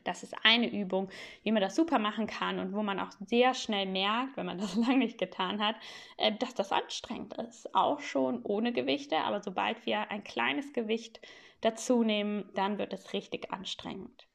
Das 0.07 0.23
ist 0.23 0.35
eine 0.45 0.71
Übung, 0.71 1.09
wie 1.43 1.53
man 1.53 1.63
das 1.63 1.75
super 1.75 1.99
machen 1.99 2.27
kann 2.27 2.59
und 2.59 2.73
wo 2.73 2.83
man 2.83 3.01
auch 3.01 3.11
sehr 3.27 3.55
schnell 3.55 3.87
merkt, 3.87 4.37
wenn 4.37 4.47
man 4.47 4.59
das 4.61 4.77
lange 4.77 4.99
nicht 4.99 5.19
getan 5.19 5.65
hat, 5.65 5.77
äh, 6.17 6.33
dass 6.33 6.55
das 6.55 6.73
anstrengend 6.73 7.35
ist. 7.35 7.75
Auch 7.75 8.01
schon 8.01 8.43
ohne 8.43 8.73
Gewichte, 8.73 9.17
aber 9.19 9.43
sobald 9.43 9.85
wir 9.87 10.11
ein 10.11 10.25
kleines 10.25 10.73
Gewicht 10.73 11.21
dazu 11.61 12.03
nehmen, 12.03 12.49
dann 12.55 12.79
wird 12.79 12.93
es 12.93 13.13
richtig 13.13 13.53
anstrengend. 13.53 14.27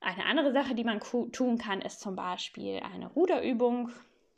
Eine 0.00 0.24
andere 0.24 0.52
Sache, 0.52 0.74
die 0.74 0.84
man 0.84 1.00
tun 1.00 1.58
kann, 1.58 1.80
ist 1.80 2.00
zum 2.00 2.16
Beispiel 2.16 2.80
eine 2.80 3.08
Ruderübung. 3.08 3.90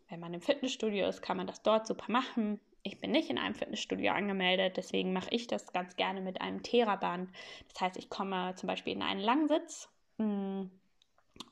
Wenn 0.09 0.21
man 0.21 0.33
im 0.33 0.41
Fitnessstudio 0.41 1.07
ist, 1.07 1.21
kann 1.21 1.37
man 1.37 1.47
das 1.47 1.63
dort 1.63 1.87
super 1.87 2.11
machen. 2.11 2.59
Ich 2.83 3.01
bin 3.01 3.11
nicht 3.11 3.29
in 3.29 3.39
einem 3.39 3.55
Fitnessstudio 3.55 4.13
angemeldet, 4.13 4.77
deswegen 4.79 5.13
mache 5.13 5.29
ich 5.31 5.47
das 5.47 5.73
ganz 5.73 5.97
gerne 5.97 6.23
mit 6.23 6.41
einem 6.41 6.63
Theraband. 6.63 7.31
Das 7.71 7.81
heißt, 7.83 7.97
ich 7.99 8.09
komme 8.09 8.55
zum 8.55 8.67
Beispiel 8.67 8.95
in 8.95 9.03
einen 9.03 9.21
Langsitz. 9.21 9.91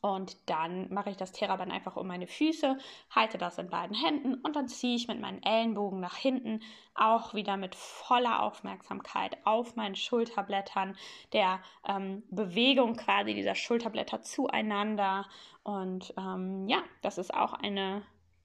Und 0.01 0.49
dann 0.49 0.93
mache 0.93 1.11
ich 1.11 1.17
das 1.17 1.33
Theraband 1.33 1.73
einfach 1.73 1.97
um 1.97 2.07
meine 2.07 2.27
Füße, 2.27 2.79
halte 3.11 3.39
das 3.39 3.59
in 3.59 3.71
beiden 3.71 3.97
Händen 3.97 4.35
und 4.35 4.55
dann 4.55 4.69
ziehe 4.69 4.97
ich 4.97 5.09
mit 5.09 5.21
meinen 5.21 5.43
Ellenbogen 5.43 6.01
nach 6.01 6.17
hinten, 6.17 6.61
auch 6.95 7.35
wieder 7.35 7.57
mit 7.57 7.75
voller 7.75 8.43
Aufmerksamkeit 8.43 9.37
auf 9.45 9.77
meinen 9.77 9.97
Schulterblättern, 9.97 10.97
der 11.33 11.61
ähm, 11.89 12.23
Bewegung 12.31 12.95
quasi 12.95 13.35
dieser 13.35 13.55
Schulterblätter 13.55 14.23
zueinander. 14.23 15.27
Und 15.63 16.15
ähm, 16.17 16.69
ja, 16.69 16.83
das 17.03 17.19
ist 17.19 17.35
auch 17.35 17.55
eine, 17.55 18.03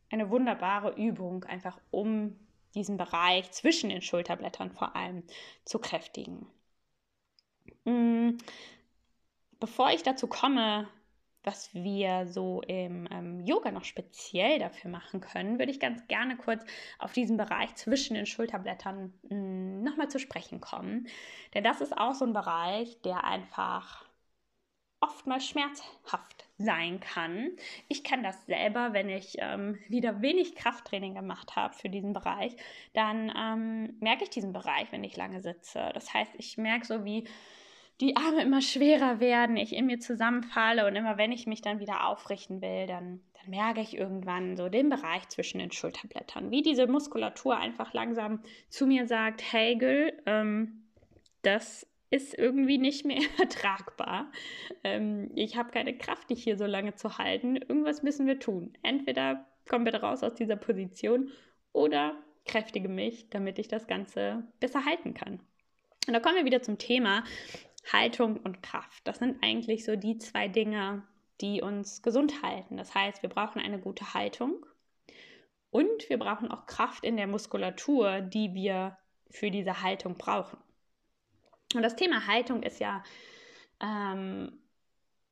eine 0.10 0.30
wunderbare 0.30 0.96
Übung, 0.96 1.44
einfach 1.44 1.78
um 1.92 2.40
diesen 2.74 2.98
Bereich 2.98 3.52
zwischen 3.52 3.90
den 3.90 4.02
Schulterblättern 4.02 4.72
vor 4.72 4.96
allem 4.96 5.24
zu 5.66 5.80
kräftigen. 5.80 6.48
Mm 7.86 8.38
bevor 9.62 9.92
ich 9.92 10.04
dazu 10.04 10.28
komme, 10.28 10.90
was 11.44 11.74
wir 11.74 12.28
so 12.28 12.62
im 12.62 13.08
ähm, 13.12 13.40
Yoga 13.40 13.72
noch 13.72 13.86
speziell 13.86 14.60
dafür 14.60 14.92
machen 14.92 15.22
können, 15.22 15.58
würde 15.58 15.72
ich 15.72 15.80
ganz 15.80 16.06
gerne 16.08 16.36
kurz 16.36 16.64
auf 17.00 17.14
diesen 17.14 17.38
Bereich 17.38 17.74
zwischen 17.76 18.14
den 18.16 18.26
Schulterblättern 18.26 19.14
hm, 19.30 19.82
nochmal 19.84 20.10
zu 20.10 20.20
sprechen 20.20 20.62
kommen. 20.62 21.08
Denn 21.54 21.64
das 21.64 21.82
ist 21.82 21.98
auch 21.98 22.14
so 22.14 22.26
ein 22.26 22.34
Bereich, 22.34 23.02
der 23.02 23.24
einfach 23.24 24.06
oftmals 25.00 25.48
schmerzhaft 25.48 26.46
sein 26.60 27.00
kann. 27.00 27.50
Ich 27.88 28.04
kann 28.04 28.22
das 28.22 28.46
selber, 28.46 28.94
wenn 28.94 29.10
ich 29.10 29.38
ähm, 29.40 29.80
wieder 29.90 30.22
wenig 30.22 30.54
Krafttraining 30.56 31.16
gemacht 31.16 31.56
habe 31.56 31.74
für 31.74 31.90
diesen 31.90 32.14
Bereich, 32.14 32.56
dann 32.94 33.34
ähm, 33.36 33.98
merke 34.00 34.26
ich 34.26 34.30
diesen 34.30 34.54
Bereich, 34.54 34.92
wenn 34.92 35.04
ich 35.04 35.18
lange 35.18 35.42
sitze. 35.42 35.90
Das 35.96 36.14
heißt, 36.14 36.34
ich 36.38 36.60
merke 36.60 36.86
so, 36.86 37.04
wie 37.04 37.28
die 38.02 38.16
Arme 38.16 38.42
immer 38.42 38.62
schwerer 38.62 39.20
werden, 39.20 39.58
ich 39.58 39.74
in 39.74 39.86
mir 39.86 40.00
zusammenfalle 40.00 40.88
und 40.88 40.96
immer 40.96 41.18
wenn 41.18 41.32
ich 41.32 41.46
mich 41.46 41.62
dann 41.62 41.80
wieder 41.80 42.08
aufrichten 42.08 42.62
will, 42.62 42.88
dann, 42.88 43.22
dann 43.40 43.50
merke 43.50 43.80
ich 43.80 43.96
irgendwann 43.96 44.58
so 44.58 44.70
den 44.70 44.90
Bereich 44.90 45.30
zwischen 45.30 45.60
den 45.60 45.72
Schulterblättern, 45.72 46.50
wie 46.50 46.64
diese 46.64 46.88
Muskulatur 46.88 47.58
einfach 47.58 47.94
langsam 47.94 48.42
zu 48.70 48.88
mir 48.88 49.06
sagt, 49.06 49.42
hey 49.54 49.76
Gül, 49.78 50.14
ähm, 50.26 50.84
das 51.44 51.88
ist 52.10 52.38
irgendwie 52.38 52.80
nicht 52.80 53.06
mehr 53.06 53.22
tragbar. 53.50 54.32
Ähm, 54.84 55.32
ich 55.36 55.56
habe 55.56 55.72
keine 55.72 55.96
Kraft, 55.96 56.32
dich 56.32 56.44
hier 56.44 56.58
so 56.58 56.66
lange 56.66 56.96
zu 56.96 57.20
halten. 57.20 57.56
Irgendwas 57.56 58.04
müssen 58.04 58.26
wir 58.26 58.40
tun. 58.40 58.74
Entweder 58.82 59.48
komm 59.70 59.84
bitte 59.84 60.02
raus 60.02 60.24
aus 60.24 60.34
dieser 60.34 60.58
Position 60.58 61.32
oder 61.72 62.16
kräftige 62.46 62.90
mich, 62.90 63.30
damit 63.30 63.60
ich 63.60 63.68
das 63.68 63.88
Ganze 63.88 64.44
besser 64.60 64.86
halten 64.86 65.14
kann. 65.14 65.40
Und 66.08 66.14
da 66.14 66.20
kommen 66.20 66.36
wir 66.36 66.46
wieder 66.46 66.64
zum 66.64 66.80
Thema, 66.80 67.24
Haltung 67.92 68.38
und 68.38 68.62
Kraft. 68.62 69.08
Das 69.08 69.20
sind 69.20 69.44
eigentlich 69.44 69.86
so 69.86 69.96
die 69.96 70.18
zwei 70.18 70.48
Dinge, 70.48 71.04
die 71.42 71.62
uns 71.62 72.02
gesund 72.02 72.44
halten. 72.44 72.78
Das 72.78 72.94
heißt, 72.94 73.24
wir 73.24 73.30
brauchen 73.30 73.62
eine 73.62 73.80
gute 73.80 74.14
Haltung 74.14 74.66
und 75.72 76.10
wir 76.10 76.20
brauchen 76.20 76.52
auch 76.52 76.66
Kraft 76.66 77.04
in 77.04 77.18
der 77.18 77.28
Muskulatur, 77.28 78.22
die 78.22 78.54
wir 78.54 78.98
für 79.30 79.50
diese 79.50 79.82
Haltung 79.82 80.18
brauchen. 80.18 80.58
Und 81.74 81.82
das 81.82 81.96
Thema 81.96 82.28
Haltung 82.28 82.64
ist 82.64 82.80
ja 82.80 83.04
ähm, 83.80 84.60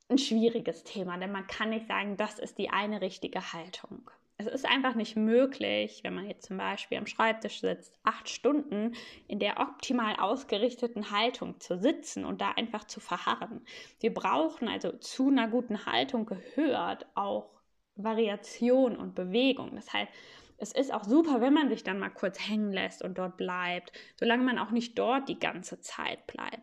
ein 0.07 0.17
schwieriges 0.17 0.83
Thema, 0.83 1.17
denn 1.17 1.31
man 1.31 1.47
kann 1.47 1.69
nicht 1.69 1.87
sagen, 1.87 2.17
das 2.17 2.39
ist 2.39 2.57
die 2.57 2.69
eine 2.69 3.01
richtige 3.01 3.53
Haltung 3.53 4.09
es 4.39 4.47
ist 4.47 4.65
einfach 4.65 4.95
nicht 4.95 5.17
möglich, 5.17 5.99
wenn 6.03 6.15
man 6.15 6.25
jetzt 6.25 6.47
zum 6.47 6.57
Beispiel 6.57 6.97
am 6.97 7.07
Schreibtisch 7.07 7.59
sitzt, 7.59 7.93
acht 8.03 8.29
Stunden 8.29 8.93
in 9.27 9.39
der 9.39 9.59
optimal 9.59 10.15
ausgerichteten 10.15 11.11
Haltung 11.11 11.59
zu 11.59 11.77
sitzen 11.77 12.23
und 12.23 12.39
da 12.39 12.51
einfach 12.51 12.85
zu 12.85 13.01
verharren. 13.01 13.65
Wir 13.99 14.13
brauchen 14.13 14.69
also 14.69 14.93
zu 14.93 15.27
einer 15.27 15.49
guten 15.49 15.85
Haltung 15.85 16.25
gehört 16.25 17.05
auch 17.15 17.49
Variation 17.97 18.95
und 18.95 19.13
Bewegung. 19.13 19.75
Das 19.75 19.91
heißt, 19.91 20.11
es 20.57 20.71
ist 20.71 20.93
auch 20.93 21.03
super, 21.03 21.41
wenn 21.41 21.53
man 21.53 21.67
sich 21.67 21.83
dann 21.83 21.99
mal 21.99 22.09
kurz 22.09 22.39
hängen 22.39 22.71
lässt 22.71 23.01
und 23.01 23.17
dort 23.17 23.35
bleibt, 23.35 23.91
solange 24.15 24.43
man 24.43 24.57
auch 24.57 24.71
nicht 24.71 24.97
dort 24.97 25.27
die 25.27 25.39
ganze 25.39 25.81
Zeit 25.81 26.25
bleibt. 26.27 26.61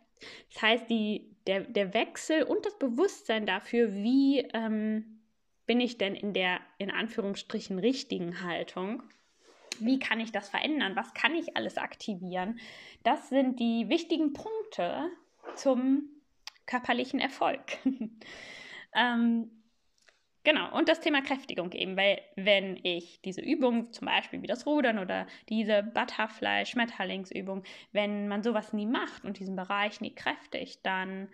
Das 0.54 0.62
heißt, 0.62 0.88
die, 0.88 1.36
der, 1.46 1.60
der 1.60 1.92
Wechsel 1.92 2.42
und 2.44 2.64
das 2.64 2.78
Bewusstsein 2.78 3.44
dafür, 3.44 3.92
wie 3.92 4.40
ähm, 4.54 5.15
bin 5.66 5.80
ich 5.80 5.98
denn 5.98 6.14
in 6.14 6.32
der 6.32 6.60
in 6.78 6.90
Anführungsstrichen 6.90 7.78
richtigen 7.78 8.42
Haltung, 8.42 9.02
wie 9.78 9.98
kann 9.98 10.20
ich 10.20 10.32
das 10.32 10.48
verändern, 10.48 10.96
was 10.96 11.12
kann 11.14 11.34
ich 11.34 11.56
alles 11.56 11.76
aktivieren, 11.76 12.58
das 13.02 13.28
sind 13.28 13.60
die 13.60 13.88
wichtigen 13.88 14.32
Punkte 14.32 15.10
zum 15.54 16.08
körperlichen 16.66 17.20
Erfolg. 17.20 17.78
ähm, 18.94 19.50
Genau, 20.46 20.72
und 20.78 20.88
das 20.88 21.00
Thema 21.00 21.22
Kräftigung 21.22 21.72
eben, 21.72 21.96
weil 21.96 22.20
wenn 22.36 22.78
ich 22.84 23.20
diese 23.22 23.40
Übung, 23.40 23.92
zum 23.92 24.06
Beispiel 24.06 24.42
wie 24.42 24.46
das 24.46 24.64
Rudern 24.64 25.00
oder 25.00 25.26
diese 25.48 25.82
Butterfly-Schmetterlingsübung, 25.82 27.64
wenn 27.90 28.28
man 28.28 28.44
sowas 28.44 28.72
nie 28.72 28.86
macht 28.86 29.24
und 29.24 29.40
diesen 29.40 29.56
Bereich 29.56 30.00
nie 30.00 30.14
kräftigt, 30.14 30.86
dann 30.86 31.30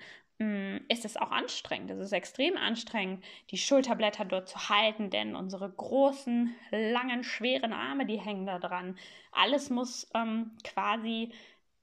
ist 0.89 1.05
es 1.05 1.17
auch 1.17 1.31
anstrengend. 1.31 1.91
Es 1.91 1.99
ist 1.99 2.13
extrem 2.13 2.57
anstrengend, 2.57 3.25
die 3.51 3.59
Schulterblätter 3.59 4.25
dort 4.25 4.49
zu 4.49 4.69
halten, 4.69 5.11
denn 5.11 5.37
unsere 5.37 5.71
großen, 5.71 6.55
langen, 6.71 7.25
schweren 7.25 7.73
Arme, 7.73 8.07
die 8.07 8.21
hängen 8.21 8.47
da 8.47 8.59
dran. 8.59 8.99
Alles 9.33 9.71
muss 9.71 10.11
ähm, 10.15 10.53
quasi 10.65 11.33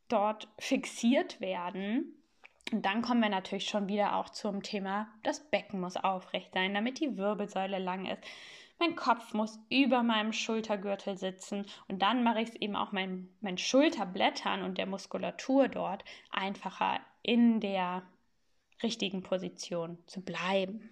dort 0.07 0.47
fixiert 0.57 1.39
werden 1.39 2.19
und 2.71 2.85
dann 2.85 3.01
kommen 3.01 3.21
wir 3.21 3.29
natürlich 3.29 3.67
schon 3.67 3.87
wieder 3.87 4.15
auch 4.15 4.29
zum 4.29 4.61
Thema, 4.61 5.07
das 5.23 5.39
Becken 5.49 5.79
muss 5.79 5.97
aufrecht 5.97 6.53
sein, 6.53 6.73
damit 6.73 6.99
die 6.99 7.17
Wirbelsäule 7.17 7.79
lang 7.79 8.05
ist. 8.05 8.23
Mein 8.77 8.95
Kopf 8.95 9.33
muss 9.33 9.59
über 9.69 10.03
meinem 10.03 10.31
Schultergürtel 10.31 11.17
sitzen 11.17 11.65
und 11.87 12.01
dann 12.01 12.23
mache 12.23 12.41
ich 12.41 12.49
es 12.49 12.55
eben 12.55 12.75
auch 12.75 12.91
meinen 12.91 13.35
mein 13.41 13.57
Schulterblättern 13.57 14.63
und 14.63 14.77
der 14.77 14.85
Muskulatur 14.85 15.67
dort 15.67 16.05
einfacher 16.31 16.99
in 17.21 17.59
der 17.59 18.03
richtigen 18.83 19.23
Position 19.23 19.97
zu 20.07 20.21
bleiben. 20.21 20.89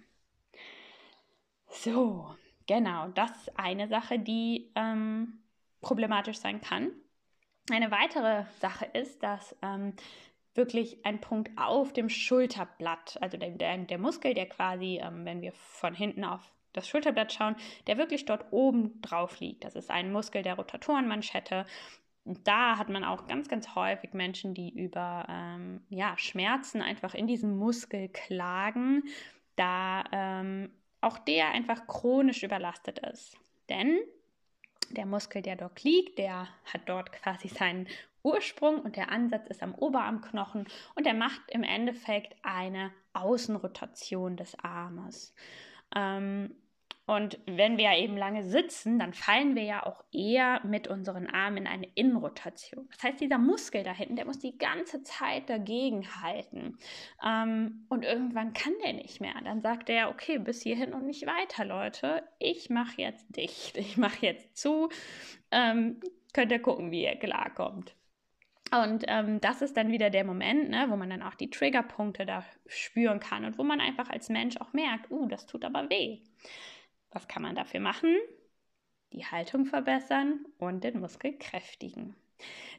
So, 1.68 2.34
genau, 2.66 3.08
das 3.08 3.30
ist 3.30 3.58
eine 3.58 3.88
Sache, 3.88 4.18
die 4.18 4.70
ähm, 4.74 5.40
problematisch 5.80 6.38
sein 6.38 6.60
kann. 6.60 6.90
Eine 7.70 7.90
weitere 7.90 8.44
Sache 8.60 8.86
ist, 8.86 9.22
dass 9.22 9.54
ähm, 9.62 9.94
wirklich 10.54 11.04
ein 11.04 11.20
Punkt 11.20 11.50
auf 11.56 11.92
dem 11.92 12.08
Schulterblatt, 12.08 13.18
also 13.20 13.36
der, 13.36 13.50
der, 13.50 13.78
der 13.78 13.98
Muskel, 13.98 14.34
der 14.34 14.48
quasi, 14.48 15.00
ähm, 15.02 15.24
wenn 15.24 15.42
wir 15.42 15.52
von 15.52 15.94
hinten 15.94 16.24
auf 16.24 16.52
das 16.72 16.88
Schulterblatt 16.88 17.32
schauen, 17.32 17.56
der 17.86 17.98
wirklich 17.98 18.24
dort 18.24 18.46
oben 18.52 19.00
drauf 19.00 19.40
liegt. 19.40 19.64
Das 19.64 19.74
ist 19.74 19.90
ein 19.90 20.12
Muskel 20.12 20.42
der 20.42 20.54
Rotatorenmanschette. 20.54 21.66
Und 22.28 22.46
da 22.46 22.76
hat 22.76 22.90
man 22.90 23.04
auch 23.04 23.26
ganz, 23.26 23.48
ganz 23.48 23.74
häufig 23.74 24.12
Menschen, 24.12 24.52
die 24.52 24.68
über 24.68 25.24
ähm, 25.30 25.80
ja, 25.88 26.16
Schmerzen 26.18 26.82
einfach 26.82 27.14
in 27.14 27.26
diesem 27.26 27.56
Muskel 27.56 28.10
klagen, 28.10 29.04
da 29.56 30.04
ähm, 30.12 30.70
auch 31.00 31.18
der 31.18 31.48
einfach 31.52 31.86
chronisch 31.86 32.42
überlastet 32.42 32.98
ist. 32.98 33.38
Denn 33.70 33.98
der 34.90 35.06
Muskel, 35.06 35.40
der 35.40 35.56
dort 35.56 35.82
liegt, 35.82 36.18
der 36.18 36.48
hat 36.66 36.82
dort 36.84 37.12
quasi 37.12 37.48
seinen 37.48 37.88
Ursprung 38.22 38.80
und 38.80 38.96
der 38.96 39.10
Ansatz 39.10 39.46
ist 39.46 39.62
am 39.62 39.74
Oberarmknochen 39.74 40.66
und 40.96 41.06
der 41.06 41.14
macht 41.14 41.40
im 41.48 41.62
Endeffekt 41.62 42.36
eine 42.42 42.92
Außenrotation 43.14 44.36
des 44.36 44.54
Armes. 44.58 45.34
Ähm, 45.96 46.54
und 47.08 47.38
wenn 47.46 47.78
wir 47.78 47.84
ja 47.84 47.96
eben 47.96 48.18
lange 48.18 48.44
sitzen, 48.44 48.98
dann 48.98 49.14
fallen 49.14 49.56
wir 49.56 49.62
ja 49.62 49.86
auch 49.86 50.04
eher 50.12 50.60
mit 50.62 50.88
unseren 50.88 51.26
Armen 51.26 51.56
in 51.56 51.66
eine 51.66 51.88
Innenrotation. 51.94 52.86
Das 52.92 53.02
heißt, 53.02 53.20
dieser 53.22 53.38
Muskel 53.38 53.82
da 53.82 53.94
hinten, 53.94 54.16
der 54.16 54.26
muss 54.26 54.40
die 54.40 54.58
ganze 54.58 55.02
Zeit 55.04 55.48
dagegen 55.48 56.06
halten. 56.22 56.76
Ähm, 57.24 57.86
und 57.88 58.04
irgendwann 58.04 58.52
kann 58.52 58.74
der 58.84 58.92
nicht 58.92 59.22
mehr. 59.22 59.32
Dann 59.42 59.62
sagt 59.62 59.88
er, 59.88 60.10
okay, 60.10 60.36
bis 60.36 60.60
hierhin 60.60 60.92
und 60.92 61.06
nicht 61.06 61.26
weiter, 61.26 61.64
Leute. 61.64 62.24
Ich 62.38 62.68
mache 62.68 63.00
jetzt 63.00 63.34
dicht. 63.34 63.78
Ich 63.78 63.96
mache 63.96 64.26
jetzt 64.26 64.58
zu. 64.58 64.90
Ähm, 65.50 66.00
könnt 66.34 66.52
ihr 66.52 66.60
gucken, 66.60 66.90
wie 66.90 67.04
ihr 67.04 67.16
klarkommt. 67.16 67.94
Und 68.70 69.04
ähm, 69.08 69.40
das 69.40 69.62
ist 69.62 69.78
dann 69.78 69.90
wieder 69.90 70.10
der 70.10 70.24
Moment, 70.24 70.68
ne, 70.68 70.88
wo 70.90 70.96
man 70.96 71.08
dann 71.08 71.22
auch 71.22 71.36
die 71.36 71.48
Triggerpunkte 71.48 72.26
da 72.26 72.44
spüren 72.66 73.18
kann 73.18 73.46
und 73.46 73.56
wo 73.56 73.64
man 73.64 73.80
einfach 73.80 74.10
als 74.10 74.28
Mensch 74.28 74.58
auch 74.58 74.74
merkt, 74.74 75.10
uh, 75.10 75.26
das 75.26 75.46
tut 75.46 75.64
aber 75.64 75.88
weh. 75.88 76.18
Was 77.10 77.28
kann 77.28 77.42
man 77.42 77.54
dafür 77.54 77.80
machen? 77.80 78.16
Die 79.12 79.24
Haltung 79.24 79.66
verbessern 79.66 80.44
und 80.58 80.84
den 80.84 81.00
Muskel 81.00 81.36
kräftigen. 81.38 82.14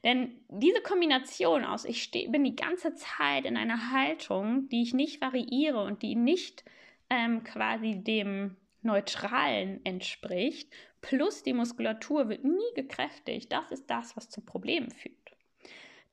Denn 0.03 0.39
diese 0.47 0.81
Kombination 0.81 1.65
aus, 1.65 1.85
ich 1.85 2.03
steh, 2.03 2.27
bin 2.27 2.43
die 2.43 2.55
ganze 2.55 2.95
Zeit 2.95 3.45
in 3.45 3.57
einer 3.57 3.91
Haltung, 3.91 4.69
die 4.69 4.83
ich 4.83 4.93
nicht 4.93 5.21
variiere 5.21 5.83
und 5.83 6.01
die 6.01 6.15
nicht 6.15 6.63
ähm, 7.09 7.43
quasi 7.43 8.01
dem 8.01 8.55
Neutralen 8.81 9.83
entspricht, 9.85 10.71
plus 11.01 11.43
die 11.43 11.53
Muskulatur 11.53 12.29
wird 12.29 12.45
nie 12.45 12.73
gekräftigt, 12.75 13.51
das 13.51 13.71
ist 13.71 13.89
das, 13.89 14.15
was 14.15 14.29
zu 14.29 14.41
Problemen 14.41 14.91
führt. 14.91 15.15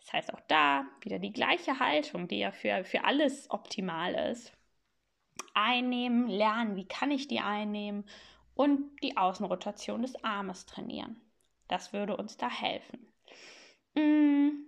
Das 0.01 0.13
heißt 0.13 0.35
auch 0.35 0.41
da 0.49 0.87
wieder 1.01 1.19
die 1.19 1.33
gleiche 1.33 1.79
Haltung, 1.79 2.29
die 2.29 2.39
ja 2.39 2.53
für, 2.53 2.85
für 2.85 3.05
alles 3.05 3.51
optimal 3.51 4.15
ist. 4.31 4.56
Einnehmen, 5.55 6.29
lernen, 6.29 6.77
wie 6.77 6.87
kann 6.87 7.11
ich 7.11 7.29
die 7.29 7.41
einnehmen 7.41 8.05
und 8.55 9.03
die 9.03 9.17
Außenrotation 9.17 10.03
des 10.03 10.23
Armes 10.25 10.67
trainieren. 10.67 11.21
Das 11.69 11.93
würde 11.93 12.17
uns 12.17 12.37
da 12.37 12.49
helfen. 12.49 13.13
Mm, 13.95 14.67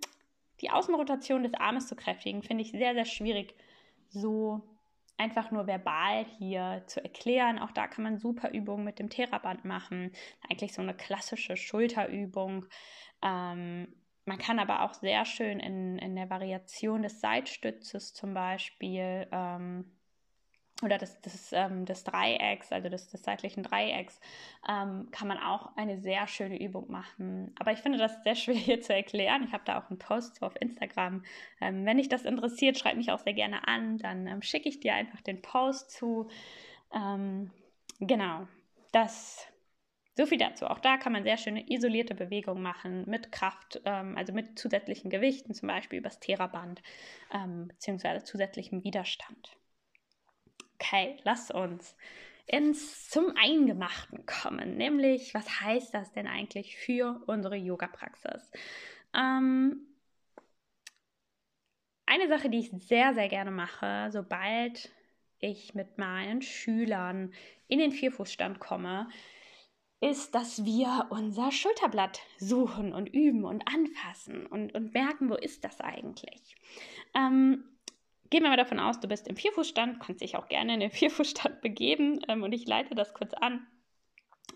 die 0.60 0.70
Außenrotation 0.70 1.42
des 1.42 1.54
Armes 1.54 1.86
zu 1.86 1.96
kräftigen, 1.96 2.42
finde 2.42 2.62
ich 2.62 2.72
sehr, 2.72 2.94
sehr 2.94 3.04
schwierig, 3.04 3.54
so 4.08 4.62
einfach 5.16 5.50
nur 5.50 5.66
verbal 5.66 6.24
hier 6.38 6.82
zu 6.86 7.02
erklären. 7.02 7.58
Auch 7.58 7.72
da 7.72 7.86
kann 7.86 8.04
man 8.04 8.18
super 8.18 8.50
Übungen 8.50 8.84
mit 8.84 8.98
dem 8.98 9.10
Theraband 9.10 9.64
machen. 9.64 10.12
Eigentlich 10.48 10.72
so 10.72 10.80
eine 10.82 10.94
klassische 10.94 11.56
Schulterübung. 11.56 12.66
Ähm, 13.22 13.94
man 14.24 14.38
kann 14.38 14.58
aber 14.58 14.82
auch 14.82 14.94
sehr 14.94 15.24
schön 15.24 15.58
in, 15.58 15.98
in 15.98 16.14
der 16.14 16.30
Variation 16.30 17.02
des 17.02 17.20
Seitstützes 17.20 18.14
zum 18.14 18.34
Beispiel 18.34 19.26
ähm, 19.32 19.97
oder 20.82 20.96
des, 20.96 21.20
des, 21.20 21.52
ähm, 21.52 21.84
des 21.84 22.04
Dreiecks, 22.04 22.70
also 22.70 22.88
des, 22.88 23.08
des 23.08 23.22
seitlichen 23.22 23.64
Dreiecks, 23.64 24.20
ähm, 24.68 25.08
kann 25.10 25.26
man 25.26 25.38
auch 25.38 25.74
eine 25.76 25.98
sehr 25.98 26.28
schöne 26.28 26.60
Übung 26.60 26.90
machen. 26.90 27.52
Aber 27.58 27.72
ich 27.72 27.80
finde 27.80 27.98
das 27.98 28.22
sehr 28.22 28.34
schwer 28.36 28.54
hier 28.54 28.80
zu 28.80 28.94
erklären. 28.94 29.42
Ich 29.44 29.52
habe 29.52 29.64
da 29.64 29.80
auch 29.80 29.90
einen 29.90 29.98
Post 29.98 30.42
auf 30.42 30.54
Instagram. 30.60 31.24
Ähm, 31.60 31.84
wenn 31.84 31.96
dich 31.96 32.08
das 32.08 32.24
interessiert, 32.24 32.78
schreib 32.78 32.96
mich 32.96 33.10
auch 33.10 33.18
sehr 33.18 33.34
gerne 33.34 33.66
an. 33.66 33.98
Dann 33.98 34.26
ähm, 34.26 34.42
schicke 34.42 34.68
ich 34.68 34.78
dir 34.78 34.94
einfach 34.94 35.20
den 35.20 35.42
Post 35.42 35.90
zu. 35.90 36.28
Ähm, 36.94 37.50
genau, 37.98 38.46
das 38.92 39.48
so 40.16 40.26
viel 40.26 40.38
dazu. 40.38 40.66
Auch 40.66 40.80
da 40.80 40.96
kann 40.96 41.12
man 41.12 41.22
sehr 41.22 41.36
schöne 41.36 41.70
isolierte 41.70 42.14
Bewegungen 42.14 42.62
machen 42.62 43.04
mit 43.08 43.30
Kraft, 43.30 43.80
ähm, 43.84 44.16
also 44.16 44.32
mit 44.32 44.58
zusätzlichen 44.58 45.10
Gewichten, 45.10 45.54
zum 45.54 45.68
Beispiel 45.68 46.00
übers 46.00 46.18
Theraband, 46.18 46.82
ähm, 47.32 47.68
beziehungsweise 47.68 48.24
zusätzlichem 48.24 48.82
Widerstand. 48.82 49.57
Okay, 50.80 51.18
lass 51.24 51.50
uns 51.50 51.96
ins 52.46 53.10
zum 53.10 53.34
Eingemachten 53.36 54.24
kommen, 54.26 54.76
nämlich 54.76 55.34
was 55.34 55.60
heißt 55.60 55.92
das 55.92 56.12
denn 56.12 56.26
eigentlich 56.26 56.76
für 56.76 57.20
unsere 57.26 57.56
Yoga-Praxis? 57.56 58.50
Ähm, 59.12 59.86
eine 62.06 62.28
Sache, 62.28 62.48
die 62.48 62.60
ich 62.60 62.70
sehr, 62.70 63.12
sehr 63.12 63.28
gerne 63.28 63.50
mache, 63.50 64.08
sobald 64.10 64.90
ich 65.40 65.74
mit 65.74 65.98
meinen 65.98 66.42
Schülern 66.42 67.32
in 67.68 67.78
den 67.80 67.92
Vierfußstand 67.92 68.60
komme, 68.60 69.08
ist, 70.00 70.34
dass 70.34 70.64
wir 70.64 71.08
unser 71.10 71.50
Schulterblatt 71.50 72.20
suchen 72.38 72.94
und 72.94 73.08
üben 73.08 73.44
und 73.44 73.66
anfassen 73.66 74.46
und, 74.46 74.74
und 74.74 74.94
merken, 74.94 75.28
wo 75.28 75.34
ist 75.34 75.64
das 75.64 75.80
eigentlich. 75.80 76.56
Ähm, 77.14 77.64
gehen 78.30 78.42
wir 78.42 78.50
mal 78.50 78.56
davon 78.56 78.80
aus, 78.80 79.00
du 79.00 79.08
bist 79.08 79.28
im 79.28 79.36
Vierfußstand, 79.36 80.00
kannst 80.00 80.22
dich 80.22 80.36
auch 80.36 80.48
gerne 80.48 80.74
in 80.74 80.80
den 80.80 80.90
Vierfußstand 80.92 81.60
begeben 81.60 82.20
ähm, 82.28 82.42
und 82.42 82.52
ich 82.52 82.66
leite 82.66 82.94
das 82.94 83.14
kurz 83.14 83.34
an. 83.34 83.66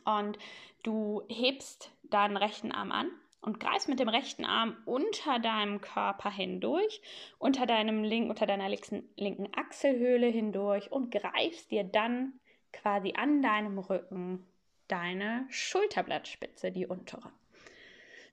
Und 0.05 0.39
du 0.83 1.23
hebst 1.29 1.93
deinen 2.03 2.37
rechten 2.37 2.73
Arm 2.73 2.91
an 2.91 3.11
und 3.41 3.61
greifst 3.61 3.89
mit 3.89 4.01
dem 4.01 4.09
rechten 4.09 4.45
Arm 4.45 4.77
unter 4.85 5.39
deinem 5.39 5.81
Körper 5.81 6.31
hindurch, 6.31 7.01
unter, 7.39 7.67
deinem 7.67 8.03
Link, 8.03 8.31
unter 8.31 8.47
deiner 8.47 8.69
linken, 8.69 9.09
linken 9.17 9.49
Achselhöhle 9.55 10.29
hindurch 10.29 10.91
und 10.91 11.11
greifst 11.11 11.71
dir 11.71 11.85
dann 11.85 12.35
quasi 12.73 13.15
an 13.17 13.43
deinem 13.43 13.79
Rücken 13.79 14.47
deine 14.89 15.47
Schulterblattspitze, 15.51 16.71
die 16.71 16.87
untere. 16.87 17.33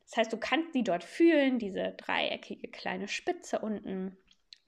Das 0.05 0.17
heißt, 0.17 0.33
du 0.33 0.37
kannst 0.37 0.73
sie 0.73 0.83
dort 0.83 1.03
fühlen, 1.03 1.59
diese 1.59 1.93
dreieckige 1.97 2.67
kleine 2.67 3.07
Spitze 3.07 3.59
unten. 3.59 4.17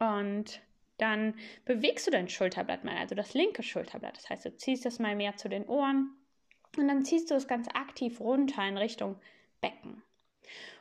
Und 0.01 0.61
dann 0.97 1.35
bewegst 1.65 2.07
du 2.07 2.11
dein 2.11 2.27
Schulterblatt 2.27 2.83
mal, 2.83 2.97
also 2.97 3.13
das 3.13 3.35
linke 3.35 3.61
Schulterblatt. 3.61 4.17
Das 4.17 4.29
heißt, 4.29 4.45
du 4.45 4.57
ziehst 4.57 4.85
es 4.87 4.97
mal 4.97 5.15
mehr 5.15 5.37
zu 5.37 5.47
den 5.47 5.65
Ohren 5.67 6.15
Und 6.77 6.87
dann 6.87 7.05
ziehst 7.05 7.29
du 7.29 7.35
es 7.35 7.47
ganz 7.47 7.67
aktiv 7.67 8.19
runter 8.19 8.67
in 8.67 8.77
Richtung 8.77 9.17
Becken. 9.61 10.01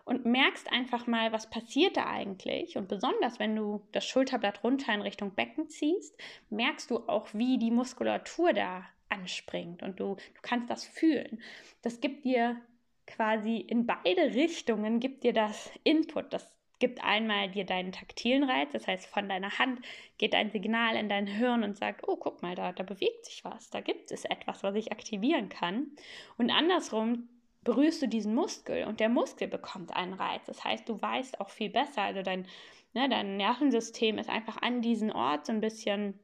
Und 0.04 0.24
merkst 0.24 0.72
einfach 0.72 1.06
mal, 1.06 1.32
was 1.32 1.50
passiert 1.50 1.96
da 1.96 2.06
eigentlich. 2.06 2.76
Und 2.76 2.88
besonders, 2.88 3.38
wenn 3.38 3.54
du 3.54 3.86
das 3.92 4.06
Schulterblatt 4.06 4.64
runter 4.64 4.94
in 4.94 5.02
Richtung 5.02 5.34
Becken 5.34 5.68
ziehst, 5.68 6.16
merkst 6.48 6.90
du 6.90 7.06
auch, 7.06 7.28
wie 7.34 7.58
die 7.58 7.70
Muskulatur 7.70 8.54
da 8.54 8.84
anspringt. 9.10 9.82
Und 9.82 10.00
du, 10.00 10.14
du 10.14 10.40
kannst 10.42 10.70
das 10.70 10.84
fühlen. 10.84 11.42
Das 11.82 12.00
gibt 12.00 12.24
dir 12.24 12.60
quasi 13.06 13.58
in 13.58 13.86
beide 13.86 14.34
Richtungen, 14.34 14.98
gibt 14.98 15.24
dir 15.24 15.32
das 15.34 15.70
Input. 15.84 16.32
Das 16.32 16.52
gibt 16.80 17.04
einmal 17.04 17.48
dir 17.50 17.64
deinen 17.64 17.92
taktilen 17.92 18.42
Reiz, 18.42 18.72
das 18.72 18.86
heißt 18.86 19.06
von 19.06 19.28
deiner 19.28 19.58
Hand 19.58 19.80
geht 20.18 20.34
ein 20.34 20.50
Signal 20.50 20.96
in 20.96 21.08
dein 21.08 21.26
Hirn 21.26 21.62
und 21.62 21.76
sagt, 21.76 22.08
oh, 22.08 22.16
guck 22.16 22.42
mal, 22.42 22.54
da, 22.56 22.72
da 22.72 22.82
bewegt 22.82 23.26
sich 23.26 23.44
was, 23.44 23.70
da 23.70 23.80
gibt 23.80 24.10
es 24.10 24.24
etwas, 24.24 24.62
was 24.64 24.74
ich 24.74 24.90
aktivieren 24.90 25.48
kann. 25.48 25.92
Und 26.36 26.50
andersrum 26.50 27.28
berührst 27.62 28.02
du 28.02 28.08
diesen 28.08 28.34
Muskel 28.34 28.84
und 28.84 29.00
der 29.00 29.10
Muskel 29.10 29.46
bekommt 29.46 29.94
einen 29.94 30.14
Reiz. 30.14 30.46
Das 30.46 30.64
heißt, 30.64 30.88
du 30.88 31.00
weißt 31.00 31.40
auch 31.40 31.50
viel 31.50 31.70
besser, 31.70 32.02
also 32.02 32.22
dein, 32.22 32.46
ne, 32.94 33.08
dein 33.08 33.36
Nervensystem 33.36 34.18
ist 34.18 34.30
einfach 34.30 34.60
an 34.62 34.82
diesen 34.82 35.12
Ort 35.12 35.46
so 35.46 35.52
ein 35.52 35.60
bisschen 35.60 36.18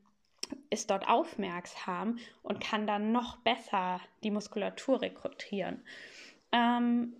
ist 0.71 0.90
dort 0.90 1.09
aufmerksam 1.09 2.19
und 2.42 2.61
kann 2.61 2.87
dann 2.87 3.12
noch 3.12 3.38
besser 3.38 4.01
die 4.23 4.31
Muskulatur 4.31 5.03
rekrutieren. 5.03 5.83
Ähm, 6.53 7.14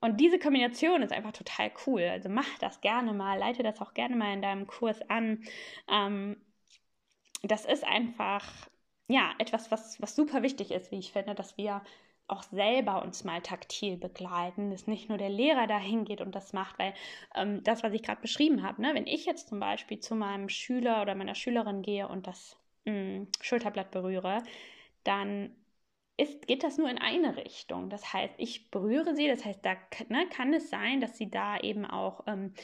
und 0.00 0.20
diese 0.20 0.38
Kombination 0.38 1.02
ist 1.02 1.12
einfach 1.12 1.32
total 1.32 1.70
cool. 1.86 2.02
Also 2.02 2.28
mach 2.28 2.58
das 2.60 2.80
gerne 2.80 3.12
mal, 3.12 3.38
leite 3.38 3.62
das 3.62 3.80
auch 3.80 3.94
gerne 3.94 4.16
mal 4.16 4.32
in 4.32 4.42
deinem 4.42 4.66
Kurs 4.66 5.00
an. 5.08 5.42
Ähm, 5.90 6.36
das 7.42 7.64
ist 7.64 7.84
einfach, 7.84 8.44
ja, 9.08 9.32
etwas, 9.38 9.70
was, 9.70 10.00
was 10.00 10.16
super 10.16 10.42
wichtig 10.42 10.70
ist, 10.70 10.90
wie 10.90 10.98
ich 10.98 11.12
finde, 11.12 11.34
dass 11.34 11.56
wir 11.56 11.82
auch 12.28 12.42
selber 12.42 13.02
uns 13.02 13.24
mal 13.24 13.40
taktil 13.40 13.96
begleiten, 13.96 14.70
dass 14.70 14.86
nicht 14.86 15.08
nur 15.08 15.18
der 15.18 15.30
Lehrer 15.30 15.66
dahin 15.66 16.04
geht 16.04 16.20
und 16.20 16.34
das 16.34 16.52
macht, 16.52 16.78
weil 16.78 16.92
ähm, 17.34 17.62
das, 17.62 17.82
was 17.82 17.92
ich 17.92 18.02
gerade 18.02 18.20
beschrieben 18.20 18.62
habe, 18.64 18.82
ne, 18.82 18.90
wenn 18.94 19.06
ich 19.06 19.26
jetzt 19.26 19.48
zum 19.48 19.60
Beispiel 19.60 20.00
zu 20.00 20.16
meinem 20.16 20.48
Schüler 20.48 21.02
oder 21.02 21.14
meiner 21.14 21.36
Schülerin 21.36 21.82
gehe 21.82 22.08
und 22.08 22.26
das 22.26 22.56
mh, 22.84 22.92
mm, 22.92 23.28
Schulterblatt 23.40 23.92
berühre, 23.92 24.42
dann 25.04 25.54
ist, 26.16 26.46
geht 26.46 26.62
das 26.62 26.78
nur 26.78 26.88
in 26.88 26.98
eine 26.98 27.36
Richtung. 27.36 27.90
Das 27.90 28.12
heißt, 28.12 28.34
ich 28.38 28.70
berühre 28.70 29.14
sie, 29.14 29.28
das 29.28 29.44
heißt, 29.44 29.64
da 29.64 29.76
ne, 30.08 30.26
kann 30.28 30.52
es 30.54 30.70
sein, 30.70 31.00
dass 31.00 31.18
sie 31.18 31.30
da 31.30 31.58
eben 31.58 31.84
auch 31.84 32.24
ähm, 32.26 32.54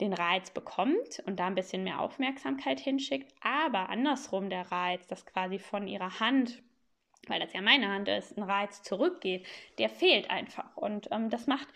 den 0.00 0.12
Reiz 0.12 0.50
bekommt 0.50 1.22
und 1.26 1.40
da 1.40 1.46
ein 1.46 1.54
bisschen 1.54 1.84
mehr 1.84 2.00
Aufmerksamkeit 2.00 2.80
hinschickt, 2.80 3.34
aber 3.40 3.88
andersrum 3.88 4.48
der 4.50 4.70
Reiz, 4.70 5.06
dass 5.08 5.26
quasi 5.26 5.58
von 5.58 5.88
ihrer 5.88 6.20
Hand, 6.20 6.62
weil 7.26 7.40
das 7.40 7.52
ja 7.52 7.60
meine 7.62 7.88
Hand 7.88 8.08
ist, 8.08 8.36
ein 8.36 8.44
Reiz 8.44 8.82
zurückgeht, 8.82 9.46
der 9.78 9.88
fehlt 9.88 10.30
einfach 10.30 10.76
und 10.76 11.08
ähm, 11.10 11.30
das 11.30 11.46
macht 11.46 11.68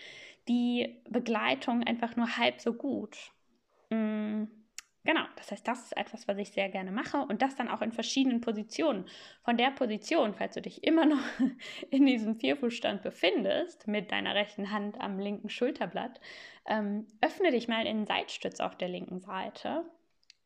die 0.49 1.01
Begleitung 1.09 1.83
einfach 1.83 2.17
nur 2.17 2.37
halb 2.37 2.61
so 2.61 2.75
gut. 2.75 3.33
Mm. 3.91 4.45
Genau, 5.05 5.23
das 5.35 5.51
heißt, 5.51 5.67
das 5.67 5.83
ist 5.83 5.97
etwas, 5.97 6.29
was 6.29 6.39
ich 6.39 6.53
sehr 6.53 6.69
gerne 6.69 6.93
mache 6.93 7.19
und 7.19 7.43
das 7.43 7.57
dann 7.57 7.69
auch 7.69 7.83
in 7.83 7.91
verschiedenen 7.91 8.41
Positionen. 8.41 9.07
Von 9.45 9.57
der 9.57 9.73
Position, 9.73 10.33
falls 10.35 10.55
du 10.55 10.63
dich 10.63 10.85
immer 10.85 11.07
noch 11.07 11.23
in 11.91 12.07
diesem 12.07 12.37
Vierfußstand 12.37 13.03
befindest, 13.03 13.89
mit 13.89 14.13
deiner 14.13 14.37
rechten 14.37 14.71
Hand 14.71 15.01
am 15.01 15.19
linken 15.19 15.49
Schulterblatt, 15.49 16.21
ähm, 16.67 17.09
öffne 17.21 17.51
dich 17.51 17.67
mal 17.67 17.85
in 17.85 17.99
den 17.99 18.07
Seitstütz 18.07 18.61
auf 18.61 18.77
der 18.77 18.89
linken 18.89 19.21
Seite 19.21 19.85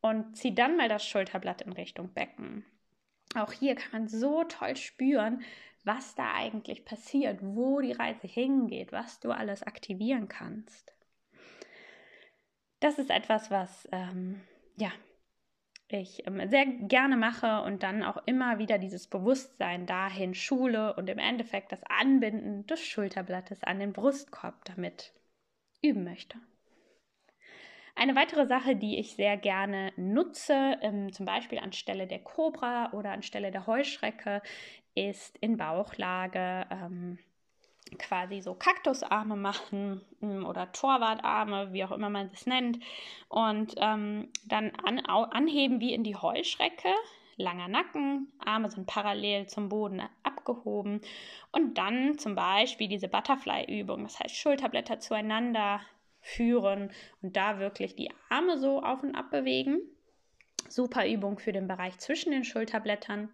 und 0.00 0.36
zieh 0.38 0.54
dann 0.54 0.78
mal 0.78 0.88
das 0.88 1.06
Schulterblatt 1.06 1.60
in 1.60 1.72
Richtung 1.72 2.14
Becken. 2.14 2.64
Auch 3.34 3.52
hier 3.52 3.74
kann 3.74 3.92
man 3.92 4.08
so 4.08 4.44
toll 4.44 4.76
spüren, 4.76 5.42
was 5.84 6.14
da 6.14 6.32
eigentlich 6.34 6.86
passiert, 6.86 7.40
wo 7.42 7.80
die 7.80 7.92
Reise 7.92 8.26
hingeht, 8.26 8.90
was 8.90 9.20
du 9.20 9.32
alles 9.32 9.62
aktivieren 9.62 10.28
kannst 10.28 10.95
das 12.86 13.00
ist 13.00 13.10
etwas, 13.10 13.50
was 13.50 13.88
ähm, 13.90 14.40
ja, 14.76 14.92
ich 15.88 16.24
ähm, 16.26 16.48
sehr 16.48 16.66
gerne 16.66 17.16
mache 17.16 17.62
und 17.62 17.82
dann 17.82 18.04
auch 18.04 18.18
immer 18.26 18.58
wieder 18.60 18.78
dieses 18.78 19.08
Bewusstsein 19.08 19.86
dahin 19.86 20.34
schule 20.34 20.94
und 20.94 21.10
im 21.10 21.18
Endeffekt 21.18 21.72
das 21.72 21.82
Anbinden 21.82 22.64
des 22.68 22.80
Schulterblattes 22.80 23.64
an 23.64 23.80
den 23.80 23.92
Brustkorb 23.92 24.64
damit 24.66 25.12
üben 25.82 26.04
möchte. 26.04 26.38
Eine 27.96 28.14
weitere 28.14 28.46
Sache, 28.46 28.76
die 28.76 28.98
ich 29.00 29.16
sehr 29.16 29.36
gerne 29.36 29.92
nutze, 29.96 30.78
ähm, 30.80 31.12
zum 31.12 31.26
Beispiel 31.26 31.58
anstelle 31.58 32.06
der 32.06 32.20
Kobra 32.20 32.92
oder 32.92 33.10
anstelle 33.10 33.50
der 33.50 33.66
Heuschrecke, 33.66 34.42
ist 34.94 35.36
in 35.38 35.56
Bauchlage 35.56 36.66
ähm, 36.70 37.18
quasi 37.98 38.40
so 38.40 38.54
Kaktusarme 38.54 39.36
machen 39.36 40.00
mm, 40.20 40.44
oder 40.44 40.72
Torwartarme, 40.72 41.72
wie 41.72 41.84
auch 41.84 41.92
immer 41.92 42.10
man 42.10 42.30
das 42.30 42.46
nennt, 42.46 42.78
und 43.28 43.74
ähm, 43.78 44.28
dann 44.46 44.72
an, 44.84 45.00
anheben 45.00 45.80
wie 45.80 45.94
in 45.94 46.04
die 46.04 46.16
Heuschrecke. 46.16 46.88
Langer 47.38 47.68
Nacken, 47.68 48.32
Arme 48.38 48.70
sind 48.70 48.86
parallel 48.86 49.46
zum 49.46 49.68
Boden 49.68 50.02
abgehoben 50.22 51.02
und 51.52 51.76
dann 51.76 52.18
zum 52.18 52.34
Beispiel 52.34 52.88
diese 52.88 53.08
Butterfly-Übung, 53.08 54.04
das 54.04 54.18
heißt 54.18 54.34
Schulterblätter 54.34 55.00
zueinander 55.00 55.80
führen 56.22 56.90
und 57.20 57.36
da 57.36 57.58
wirklich 57.58 57.94
die 57.94 58.10
Arme 58.30 58.58
so 58.58 58.82
auf 58.82 59.02
und 59.02 59.14
ab 59.14 59.30
bewegen. 59.30 59.80
Super 60.68 61.06
Übung 61.06 61.38
für 61.38 61.52
den 61.52 61.68
Bereich 61.68 61.98
zwischen 61.98 62.32
den 62.32 62.44
Schulterblättern. 62.44 63.30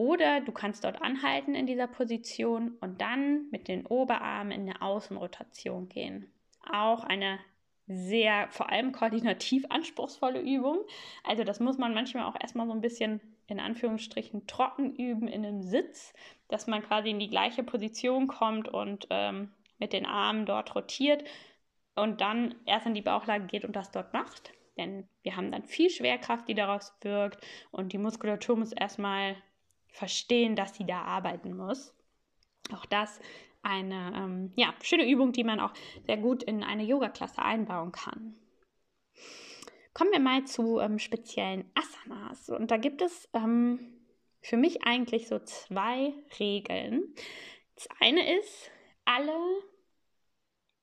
Oder 0.00 0.40
du 0.40 0.50
kannst 0.50 0.84
dort 0.84 1.02
anhalten 1.02 1.54
in 1.54 1.66
dieser 1.66 1.86
Position 1.86 2.78
und 2.80 3.02
dann 3.02 3.50
mit 3.50 3.68
den 3.68 3.84
Oberarmen 3.84 4.50
in 4.50 4.62
eine 4.62 4.80
Außenrotation 4.80 5.90
gehen. 5.90 6.32
Auch 6.72 7.04
eine 7.04 7.38
sehr, 7.86 8.48
vor 8.48 8.70
allem 8.70 8.92
koordinativ 8.92 9.66
anspruchsvolle 9.68 10.40
Übung. 10.40 10.78
Also 11.22 11.44
das 11.44 11.60
muss 11.60 11.76
man 11.76 11.92
manchmal 11.92 12.24
auch 12.24 12.36
erstmal 12.40 12.66
so 12.66 12.72
ein 12.72 12.80
bisschen 12.80 13.20
in 13.46 13.60
Anführungsstrichen 13.60 14.46
trocken 14.46 14.94
üben 14.94 15.28
in 15.28 15.44
einem 15.44 15.60
Sitz, 15.60 16.14
dass 16.48 16.66
man 16.66 16.80
quasi 16.80 17.10
in 17.10 17.18
die 17.18 17.28
gleiche 17.28 17.62
Position 17.62 18.26
kommt 18.26 18.70
und 18.70 19.06
ähm, 19.10 19.52
mit 19.78 19.92
den 19.92 20.06
Armen 20.06 20.46
dort 20.46 20.74
rotiert 20.74 21.24
und 21.94 22.22
dann 22.22 22.54
erst 22.64 22.86
in 22.86 22.94
die 22.94 23.02
Bauchlage 23.02 23.44
geht 23.44 23.66
und 23.66 23.76
das 23.76 23.90
dort 23.90 24.14
macht. 24.14 24.54
Denn 24.78 25.06
wir 25.22 25.36
haben 25.36 25.52
dann 25.52 25.64
viel 25.64 25.90
Schwerkraft, 25.90 26.48
die 26.48 26.54
daraus 26.54 26.96
wirkt 27.02 27.46
und 27.70 27.92
die 27.92 27.98
Muskulatur 27.98 28.56
muss 28.56 28.72
erstmal 28.72 29.36
verstehen, 29.92 30.56
dass 30.56 30.74
sie 30.74 30.86
da 30.86 31.02
arbeiten 31.02 31.56
muss. 31.56 31.94
Auch 32.72 32.86
das 32.86 33.20
eine 33.62 34.12
ähm, 34.16 34.52
ja, 34.56 34.74
schöne 34.82 35.08
Übung, 35.08 35.32
die 35.32 35.44
man 35.44 35.60
auch 35.60 35.72
sehr 36.06 36.16
gut 36.16 36.42
in 36.42 36.62
eine 36.62 36.84
Yoga-Klasse 36.84 37.42
einbauen 37.42 37.92
kann. 37.92 38.36
Kommen 39.92 40.12
wir 40.12 40.20
mal 40.20 40.44
zu 40.44 40.78
ähm, 40.78 40.98
speziellen 40.98 41.70
Asanas. 41.74 42.48
Und 42.48 42.70
da 42.70 42.76
gibt 42.76 43.02
es 43.02 43.28
ähm, 43.34 43.80
für 44.40 44.56
mich 44.56 44.84
eigentlich 44.84 45.28
so 45.28 45.38
zwei 45.40 46.14
Regeln. 46.38 47.14
Das 47.74 47.88
eine 48.00 48.38
ist, 48.38 48.70
alle 49.04 49.36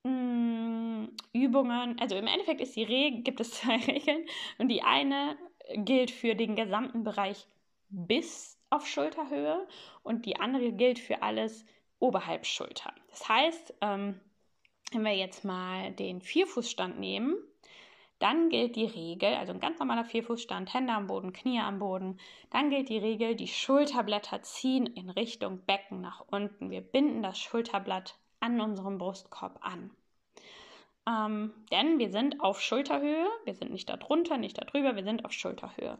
mh, 0.04 0.10
mm, 0.10 1.16
Übungen, 1.32 1.98
also 1.98 2.16
im 2.16 2.26
Endeffekt 2.26 2.60
ist 2.60 2.76
die 2.76 2.84
Regel, 2.84 3.22
gibt 3.22 3.40
es 3.40 3.50
zwei 3.52 3.76
Regeln 3.76 4.26
und 4.58 4.68
die 4.68 4.82
eine 4.82 5.36
gilt 5.76 6.10
für 6.10 6.34
den 6.34 6.56
gesamten 6.56 7.04
Bereich 7.04 7.46
bis 7.88 8.57
auf 8.70 8.86
Schulterhöhe 8.86 9.66
und 10.02 10.26
die 10.26 10.38
andere 10.38 10.72
gilt 10.72 10.98
für 10.98 11.22
alles 11.22 11.64
oberhalb 11.98 12.46
Schulter. 12.46 12.92
Das 13.10 13.28
heißt, 13.28 13.74
ähm, 13.80 14.20
wenn 14.92 15.04
wir 15.04 15.14
jetzt 15.14 15.44
mal 15.44 15.92
den 15.92 16.20
Vierfußstand 16.20 16.98
nehmen, 16.98 17.36
dann 18.18 18.48
gilt 18.48 18.74
die 18.76 18.86
Regel, 18.86 19.34
also 19.34 19.52
ein 19.52 19.60
ganz 19.60 19.78
normaler 19.78 20.04
Vierfußstand, 20.04 20.74
Hände 20.74 20.92
am 20.92 21.06
Boden, 21.06 21.32
Knie 21.32 21.60
am 21.60 21.78
Boden, 21.78 22.18
dann 22.50 22.70
gilt 22.70 22.88
die 22.88 22.98
Regel, 22.98 23.36
die 23.36 23.46
Schulterblätter 23.46 24.42
ziehen 24.42 24.86
in 24.86 25.10
Richtung 25.10 25.60
Becken 25.64 26.00
nach 26.00 26.24
unten. 26.28 26.70
Wir 26.70 26.80
binden 26.80 27.22
das 27.22 27.38
Schulterblatt 27.38 28.18
an 28.40 28.60
unserem 28.60 28.98
Brustkorb 28.98 29.58
an. 29.60 29.90
Ähm, 31.08 31.54
denn 31.70 31.98
wir 31.98 32.10
sind 32.10 32.40
auf 32.40 32.60
Schulterhöhe, 32.60 33.28
wir 33.44 33.54
sind 33.54 33.70
nicht 33.70 33.88
darunter, 33.88 34.36
nicht 34.36 34.58
darüber, 34.58 34.96
wir 34.96 35.04
sind 35.04 35.24
auf 35.24 35.32
Schulterhöhe. 35.32 35.98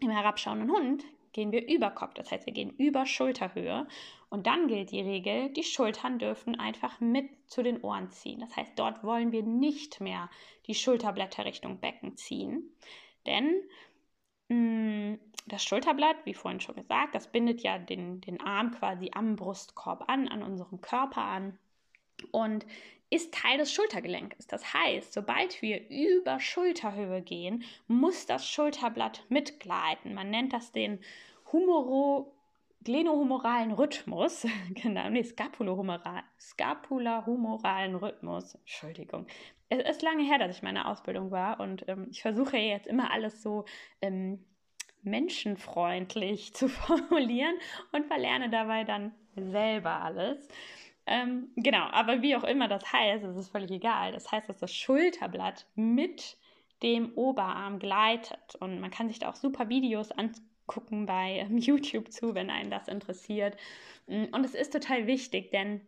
Im 0.00 0.10
herabschauenden 0.10 0.70
Hund 0.70 1.04
gehen 1.32 1.52
wir 1.52 1.66
über 1.68 1.90
Kopf, 1.90 2.14
das 2.14 2.30
heißt, 2.30 2.46
wir 2.46 2.52
gehen 2.52 2.70
über 2.76 3.06
Schulterhöhe. 3.06 3.86
Und 4.28 4.46
dann 4.46 4.68
gilt 4.68 4.90
die 4.90 5.00
Regel, 5.00 5.50
die 5.50 5.62
Schultern 5.62 6.18
dürfen 6.18 6.58
einfach 6.58 7.00
mit 7.00 7.28
zu 7.46 7.62
den 7.62 7.80
Ohren 7.82 8.10
ziehen. 8.10 8.40
Das 8.40 8.56
heißt, 8.56 8.72
dort 8.76 9.04
wollen 9.04 9.32
wir 9.32 9.42
nicht 9.42 10.00
mehr 10.00 10.30
die 10.66 10.74
Schulterblätter 10.74 11.44
Richtung 11.44 11.80
Becken 11.80 12.16
ziehen. 12.16 12.70
Denn 13.26 13.62
mh, 14.48 14.56
mm, 14.56 15.18
das 15.46 15.64
Schulterblatt, 15.64 16.16
wie 16.24 16.34
vorhin 16.34 16.60
schon 16.60 16.76
gesagt, 16.76 17.14
das 17.14 17.30
bindet 17.30 17.62
ja 17.62 17.78
den, 17.78 18.20
den 18.20 18.40
Arm 18.40 18.70
quasi 18.70 19.10
am 19.12 19.36
Brustkorb 19.36 20.08
an, 20.08 20.28
an 20.28 20.42
unserem 20.42 20.80
Körper 20.80 21.22
an 21.22 21.58
und 22.30 22.66
ist 23.10 23.34
Teil 23.34 23.58
des 23.58 23.72
Schultergelenkes. 23.72 24.46
Das 24.46 24.72
heißt, 24.72 25.12
sobald 25.12 25.60
wir 25.60 25.88
über 25.90 26.40
Schulterhöhe 26.40 27.20
gehen, 27.20 27.62
muss 27.86 28.24
das 28.24 28.48
Schulterblatt 28.48 29.24
mitgleiten. 29.28 30.14
Man 30.14 30.30
nennt 30.30 30.52
das 30.54 30.72
den 30.72 30.98
Humoro 31.52 32.32
glenohumoralen 32.84 33.72
Rhythmus, 33.72 34.46
genau, 34.74 35.08
nee, 35.10 35.22
Scapulohumeral, 35.22 36.22
scapulahumoralen 36.40 37.94
Rhythmus, 37.94 38.54
Entschuldigung. 38.56 39.26
Es 39.68 39.78
ist 39.88 40.02
lange 40.02 40.24
her, 40.24 40.38
dass 40.38 40.56
ich 40.56 40.62
meine 40.62 40.86
Ausbildung 40.86 41.30
war 41.30 41.60
und 41.60 41.84
ähm, 41.88 42.08
ich 42.10 42.22
versuche 42.22 42.56
jetzt 42.56 42.86
immer 42.86 43.10
alles 43.10 43.42
so 43.42 43.64
ähm, 44.00 44.44
menschenfreundlich 45.02 46.54
zu 46.54 46.68
formulieren 46.68 47.54
und 47.92 48.06
verlerne 48.06 48.50
dabei 48.50 48.84
dann 48.84 49.12
selber 49.36 50.02
alles. 50.02 50.48
Ähm, 51.06 51.50
genau, 51.56 51.84
aber 51.90 52.22
wie 52.22 52.36
auch 52.36 52.44
immer 52.44 52.68
das 52.68 52.92
heißt, 52.92 53.24
es 53.24 53.36
ist 53.36 53.48
völlig 53.50 53.70
egal. 53.70 54.12
Das 54.12 54.30
heißt, 54.30 54.48
dass 54.48 54.58
das 54.58 54.74
Schulterblatt 54.74 55.66
mit 55.74 56.36
dem 56.82 57.12
Oberarm 57.14 57.78
gleitet. 57.78 58.56
Und 58.60 58.80
man 58.80 58.90
kann 58.90 59.08
sich 59.08 59.18
da 59.18 59.30
auch 59.30 59.36
super 59.36 59.68
Videos 59.68 60.10
angucken 60.12 61.06
bei 61.06 61.38
ähm, 61.38 61.58
YouTube 61.58 62.12
zu, 62.12 62.34
wenn 62.34 62.50
einen 62.50 62.70
das 62.70 62.88
interessiert. 62.88 63.56
Mm, 64.06 64.24
und 64.32 64.44
es 64.44 64.54
ist 64.54 64.72
total 64.72 65.06
wichtig, 65.06 65.50
denn 65.50 65.80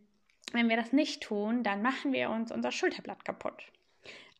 wenn 0.53 0.69
wir 0.69 0.77
das 0.77 0.93
nicht 0.93 1.23
tun, 1.23 1.63
dann 1.63 1.83
machen 1.83 2.13
wir 2.13 2.31
uns 2.31 2.53
unser 2.53 2.71
Schulterblatt 2.71 3.25
kaputt. 3.25 3.65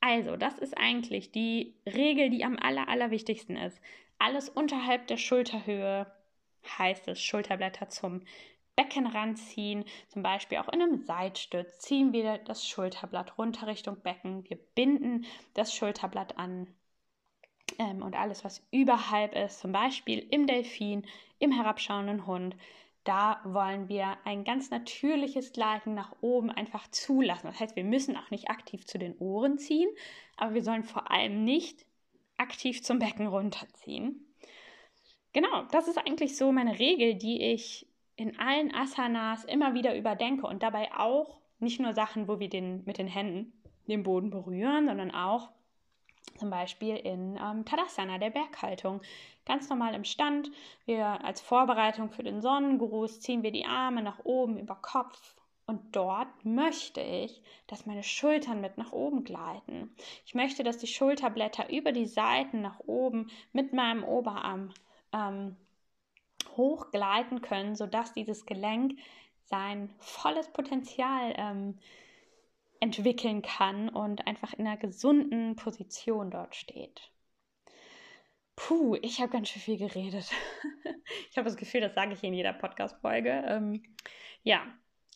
Also, 0.01 0.37
das 0.37 0.59
ist 0.59 0.77
eigentlich 0.77 1.33
die 1.33 1.75
Regel, 1.87 2.31
die 2.31 2.45
am 2.45 2.59
aller, 2.59 2.89
allerwichtigsten 2.89 3.57
ist. 3.57 3.81
Alles 4.19 4.49
unterhalb 4.49 5.07
der 5.07 5.17
Schulterhöhe 5.17 6.07
heißt 6.79 7.09
es 7.09 7.23
Schulterblätter 7.23 7.89
zum 7.89 8.23
Becken 8.77 9.07
ranziehen, 9.07 9.85
zum 10.09 10.23
Beispiel 10.23 10.59
auch 10.59 10.69
in 10.69 10.83
einem 10.83 10.99
Seitstütz, 10.99 11.79
ziehen 11.79 12.13
wir 12.13 12.39
das 12.39 12.67
Schulterblatt 12.67 13.39
runter 13.39 13.67
Richtung 13.67 14.01
Becken. 14.01 14.49
Wir 14.49 14.59
binden 14.75 15.27
das 15.55 15.75
Schulterblatt 15.75 16.39
an. 16.39 16.67
Ähm, 17.79 18.03
und 18.03 18.15
alles, 18.15 18.45
was 18.45 18.67
überhalb 18.71 19.35
ist, 19.35 19.61
zum 19.61 19.73
Beispiel 19.73 20.27
im 20.31 20.47
Delfin, 20.47 21.07
im 21.39 21.53
herabschauenden 21.53 22.27
Hund, 22.27 22.57
da 23.05 23.41
wollen 23.45 23.89
wir 23.89 24.17
ein 24.25 24.45
ganz 24.45 24.71
natürliches 24.71 25.53
Gleiten 25.53 25.95
nach 25.95 26.15
oben 26.23 26.51
einfach 26.51 26.89
zulassen. 26.89 27.47
Das 27.49 27.61
heißt, 27.61 27.77
wir 27.77 27.85
müssen 27.85 28.17
auch 28.17 28.31
nicht 28.31 28.49
aktiv 28.49 28.87
zu 28.87 28.99
den 28.99 29.17
Ohren 29.19 29.59
ziehen, 29.59 29.91
aber 30.37 30.55
wir 30.55 30.63
sollen 30.63 30.85
vor 30.85 31.11
allem 31.11 31.45
nicht 31.45 31.85
aktiv 32.39 32.83
zum 32.83 32.99
Becken 32.99 33.27
runterziehen. 33.27 34.25
Genau, 35.35 35.65
das 35.71 35.89
ist 35.89 35.99
eigentlich 35.99 36.37
so 36.37 36.51
meine 36.51 36.79
Regel, 36.79 37.15
die 37.17 37.43
ich 37.43 37.87
in 38.17 38.39
allen 38.39 38.75
Asanas 38.75 39.45
immer 39.45 39.75
wieder 39.75 39.97
überdenke 39.97 40.47
und 40.47 40.63
dabei 40.63 40.91
auch 40.97 41.41
nicht 41.59 41.81
nur 41.81 41.95
Sachen, 41.95 42.29
wo 42.29 42.39
wir 42.39 42.49
den, 42.49 42.85
mit 42.85 42.99
den 42.99 43.09
Händen 43.09 43.53
den 43.87 44.03
Boden 44.03 44.31
berühren, 44.31 44.87
sondern 44.87 45.11
auch 45.11 45.51
zum 46.37 46.51
Beispiel 46.51 46.97
in 46.97 47.37
ähm, 47.37 47.65
Tadasana, 47.65 48.19
der 48.19 48.31
Berghaltung. 48.31 49.01
Ganz 49.45 49.69
normal 49.69 49.95
im 49.95 50.05
Stand. 50.05 50.51
Wir 50.87 51.25
als 51.25 51.41
Vorbereitung 51.41 52.11
für 52.11 52.23
den 52.23 52.41
Sonnengruß 52.41 53.21
ziehen 53.21 53.43
wir 53.43 53.53
die 53.53 53.67
Arme 53.67 54.03
nach 54.03 54.25
oben 54.25 54.59
über 54.59 54.75
Kopf. 54.77 55.35
Und 55.67 55.97
dort 55.97 56.45
möchte 56.45 57.01
ich, 57.01 57.41
dass 57.67 57.87
meine 57.87 58.03
Schultern 58.03 58.61
mit 58.61 58.77
nach 58.77 58.93
oben 58.93 59.25
gleiten. 59.25 59.95
Ich 60.27 60.35
möchte, 60.35 60.63
dass 60.63 60.77
die 60.79 60.87
Schulterblätter 60.87 61.71
über 61.71 61.93
die 61.93 62.07
Seiten 62.07 62.61
nach 62.61 62.81
oben 62.81 63.31
mit 63.53 63.73
meinem 63.73 64.05
Oberarm 64.05 64.71
ähm, 65.13 65.57
hochgleiten 66.57 67.41
können, 67.41 67.77
sodass 67.77 68.13
dieses 68.13 68.47
Gelenk 68.47 68.99
sein 69.45 69.91
volles 69.99 70.49
Potenzial 70.49 71.35
ähm, 71.37 71.79
entwickeln 72.81 73.43
kann 73.43 73.89
und 73.89 74.27
einfach 74.27 74.53
in 74.53 74.67
einer 74.67 74.77
gesunden 74.77 75.57
Position 75.57 76.31
dort 76.31 76.55
steht. 76.55 77.11
Puh, 78.57 78.97
ich 79.03 79.21
habe 79.21 79.33
ganz 79.33 79.49
schön 79.49 79.63
viel 79.63 79.79
geredet. 79.79 80.31
ich 81.31 81.37
habe 81.37 81.47
das 81.47 81.57
Gefühl, 81.57 81.81
das 81.81 81.95
sage 81.95 82.13
ich 82.13 82.23
in 82.23 82.35
jeder 82.35 82.53
Podcast-Folge. 82.53 83.45
Ähm, 83.49 83.83
ja, 84.43 84.67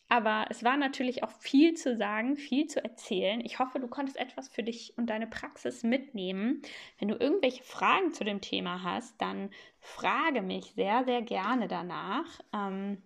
aber 0.09 0.47
es 0.49 0.63
war 0.63 0.75
natürlich 0.75 1.23
auch 1.23 1.31
viel 1.31 1.75
zu 1.75 1.95
sagen, 1.95 2.35
viel 2.35 2.65
zu 2.65 2.83
erzählen. 2.83 3.41
Ich 3.45 3.59
hoffe, 3.59 3.79
du 3.79 3.87
konntest 3.87 4.17
etwas 4.17 4.49
für 4.49 4.63
dich 4.63 4.93
und 4.97 5.07
deine 5.07 5.27
Praxis 5.27 5.83
mitnehmen. 5.83 6.63
Wenn 6.97 7.09
du 7.09 7.15
irgendwelche 7.15 7.63
Fragen 7.63 8.11
zu 8.11 8.23
dem 8.23 8.41
Thema 8.41 8.83
hast, 8.83 9.21
dann 9.21 9.51
frage 9.79 10.41
mich 10.41 10.73
sehr, 10.73 11.05
sehr 11.05 11.21
gerne 11.21 11.67
danach. 11.67 12.25
Ähm, 12.53 13.03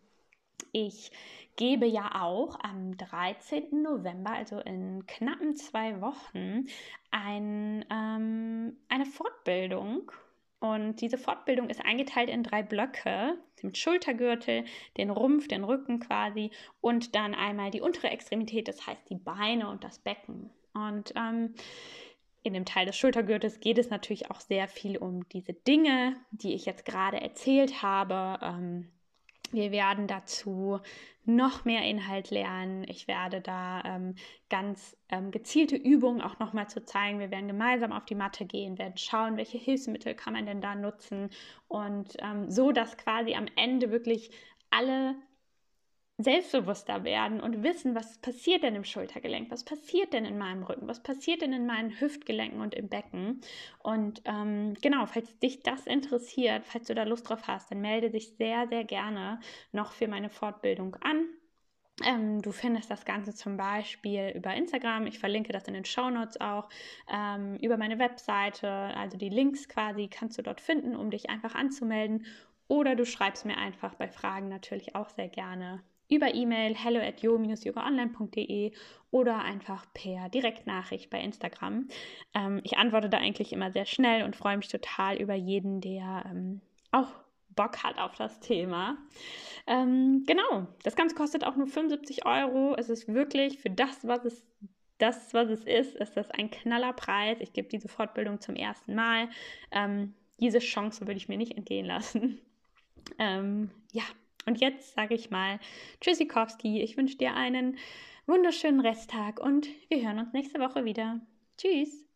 ich 0.72 1.12
gebe 1.58 1.86
ja 1.86 2.24
auch 2.24 2.58
am 2.62 2.98
13. 2.98 3.82
November, 3.84 4.32
also 4.32 4.60
in 4.60 5.06
knappen 5.06 5.56
zwei 5.56 6.00
Wochen, 6.00 6.68
ein, 7.12 7.86
ähm, 7.92 8.78
eine 8.88 9.06
Fortbildung 9.06 10.12
und 10.63 11.02
diese 11.02 11.17
Fortbildung 11.17 11.69
ist 11.69 11.84
eingeteilt 11.84 12.30
in 12.30 12.41
drei 12.41 12.63
Blöcke, 12.63 13.38
den 13.62 13.76
Schultergürtel, 13.76 14.63
den 14.95 15.10
Rumpf, 15.10 15.49
den 15.49 15.65
Rücken 15.65 15.99
quasi 15.99 16.52
und 16.80 17.15
dann 17.15 17.36
einmal 17.36 17.69
die 17.69 17.82
untere 17.82 18.12
Extremität, 18.12 18.69
das 18.69 18.88
heißt 18.88 19.10
die 19.10 19.17
Beine 19.17 19.67
und 19.67 19.84
das 19.84 19.99
Becken. 19.99 20.52
Und 20.73 21.13
ähm, 21.17 21.54
in 22.43 22.54
dem 22.54 22.63
Teil 22.63 22.86
des 22.86 22.95
Schultergürtels 22.95 23.60
geht 23.60 23.78
es 23.78 23.89
natürlich 23.89 24.32
auch 24.32 24.39
sehr 24.39 24.69
viel 24.69 24.95
um 24.95 25.28
diese 25.28 25.52
Dinge, 25.52 26.15
die 26.32 26.54
ich 26.54 26.65
jetzt 26.65 26.86
gerade 26.86 27.19
erzählt 27.19 27.82
habe. 27.82 28.39
Ähm, 28.41 28.88
wir 29.54 29.72
werden 29.72 30.08
dazu 30.08 30.80
noch 31.26 31.63
mehr 31.63 31.84
Inhalt 31.84 32.32
lernen. 32.32 32.86
Ich 32.88 33.08
werde 33.08 33.39
da 33.39 33.82
ähm, 33.86 34.16
ganz 34.50 34.98
ähm, 35.10 35.32
gezielte 35.32 35.76
Übungen 35.76 36.22
auch 36.22 36.39
nochmal 36.39 36.68
zu 36.68 36.84
zeigen. 36.84 37.20
Wir 37.20 37.32
werden 37.32 37.48
gemeinsam 37.48 37.94
auf 37.94 38.06
die 38.06 38.16
Matte 38.16 38.46
gehen, 38.46 38.78
werden 38.78 38.98
schauen, 38.98 39.38
welche 39.38 39.58
Hilfsmittel 39.58 40.16
kann 40.16 40.34
man 40.34 40.46
denn 40.46 40.62
da 40.62 40.76
nutzen 40.76 41.30
und 41.68 42.18
ähm, 42.20 42.50
so, 42.50 42.72
dass 42.72 42.98
quasi 42.98 43.36
am 43.36 43.46
Ende 43.56 43.92
wirklich 43.92 44.32
alle 44.70 45.16
selbstbewusster 46.17 47.04
werden 47.04 47.41
und 47.41 47.63
wissen, 47.63 47.95
was 47.95 48.19
passiert 48.19 48.63
denn 48.63 48.76
im 48.76 48.84
Schultergelenk, 48.84 49.49
was 49.49 49.63
passiert 49.63 50.13
denn 50.13 50.26
in 50.26 50.38
meinem 50.38 50.63
Rücken, 50.63 50.88
was 50.88 51.02
passiert 51.02 51.41
denn 51.41 51.54
in 51.54 51.65
meinen 51.65 51.99
Hüftgelenken 51.99 52.62
und 52.62 52.76
im 52.76 52.88
Becken. 52.88 53.41
Und 53.80 54.21
ähm, 54.26 54.76
genau, 54.82 55.06
falls 55.08 55.38
dich 55.39 55.63
das 55.63 55.88
interessiert, 55.88 56.65
falls 56.65 56.88
du 56.88 56.95
da 56.95 57.04
Lust 57.04 57.30
drauf 57.30 57.47
hast, 57.47 57.71
dann 57.71 57.82
melde 57.82 58.12
dich 58.12 58.36
sehr, 58.38 58.67
sehr 58.67 58.84
gerne 58.84 59.39
noch 59.71 59.91
für 59.91 60.08
meine 60.08 60.30
Fortbildung 60.30 60.95
an. 60.97 61.28
Ähm, 62.04 62.41
du 62.41 62.52
findest 62.52 62.91
das 62.91 63.06
Ganze 63.06 63.34
zum 63.34 63.58
Beispiel 63.58 64.34
über 64.36 64.54
Instagram. 64.54 65.08
Ich 65.08 65.19
verlinke 65.19 65.52
das 65.52 65.67
in 65.67 65.73
den 65.73 65.86
Show 65.86 66.10
Notes 66.10 66.39
auch. 66.39 66.69
Ähm, 67.12 67.56
über 67.58 67.78
meine 67.78 67.97
Webseite. 67.99 68.69
Also 68.69 69.17
die 69.17 69.30
Links 69.30 69.67
quasi 69.67 70.08
kannst 70.10 70.38
du 70.38 70.43
dort 70.43 70.62
finden, 70.62 70.95
um 70.95 71.10
dich 71.12 71.30
einfach 71.30 71.56
anzumelden. 71.56 72.26
Oder 72.67 72.95
du 72.95 73.06
schreibst 73.06 73.45
mir 73.45 73.58
einfach 73.58 73.95
bei 73.95 74.08
Fragen 74.08 74.49
natürlich 74.49 74.95
auch 74.95 75.10
sehr 75.10 75.28
gerne 75.28 75.84
über 76.15 76.34
E-Mail 76.34 76.76
hello 76.76 76.99
at 76.99 77.21
yo-yogaonline.de 77.21 78.71
oder 79.12 79.39
einfach 79.39 79.86
per 79.93 80.30
Direktnachricht 80.30 81.10
bei 81.10 81.21
Instagram. 81.21 81.88
Ähm, 82.34 82.62
ich 82.63 82.78
antworte 82.78 83.10
da 83.10 83.17
eigentlich 83.17 83.54
immer 83.54 83.71
sehr 83.71 83.86
schnell 83.86 84.23
und 84.23 84.36
freue 84.36 84.58
mich 84.58 84.67
total 84.67 85.17
über 85.17 85.34
jeden, 85.34 85.82
der 85.82 86.23
ähm, 86.30 86.62
auch 86.91 87.10
Bock 87.56 87.84
hat 87.84 87.97
auf 87.99 88.15
das 88.15 88.39
Thema. 88.39 88.97
Ähm, 89.67 90.23
genau, 90.26 90.67
das 90.84 90.95
Ganze 90.95 91.15
kostet 91.15 91.43
auch 91.43 91.56
nur 91.56 91.67
75 91.67 92.26
Euro. 92.26 92.76
Es 92.76 92.89
ist 92.89 93.08
wirklich 93.08 93.60
für 93.60 93.69
das, 93.69 94.08
was 94.08 94.26
es 94.26 94.43
das, 94.97 95.34
was 95.34 95.49
es 95.49 95.65
ist, 95.65 95.95
ist 95.95 96.15
das 96.15 96.32
ein 96.32 96.49
knaller 96.49 96.93
Preis. 96.93 97.38
Ich 97.41 97.54
gebe 97.54 97.67
diese 97.67 97.88
Fortbildung 97.88 98.39
zum 98.39 98.56
ersten 98.56 98.95
Mal. 98.95 99.30
Ähm, 99.71 100.13
diese 100.39 100.60
Chance 100.60 101.02
würde 101.02 101.17
ich 101.17 101.28
mir 101.28 101.38
nicht 101.38 101.58
entgehen 101.58 101.86
lassen. 101.86 102.39
Ähm, 103.19 103.69
ja, 103.91 104.04
und 104.46 104.62
jetzt 104.62 104.96
sage 104.96 105.16
ich 105.16 105.30
mal 105.30 105.60
Tschüssikowski. 106.02 106.82
Ich 106.82 106.98
wünsche 106.98 107.18
dir 107.18 107.34
einen 107.36 107.78
wunderschönen 108.26 108.80
Resttag 108.80 109.40
und 109.40 109.68
wir 109.90 110.06
hören 110.06 110.20
uns 110.20 110.34
nächste 110.34 110.60
Woche 110.60 110.86
wieder. 110.86 111.22
Tschüss. 111.58 112.12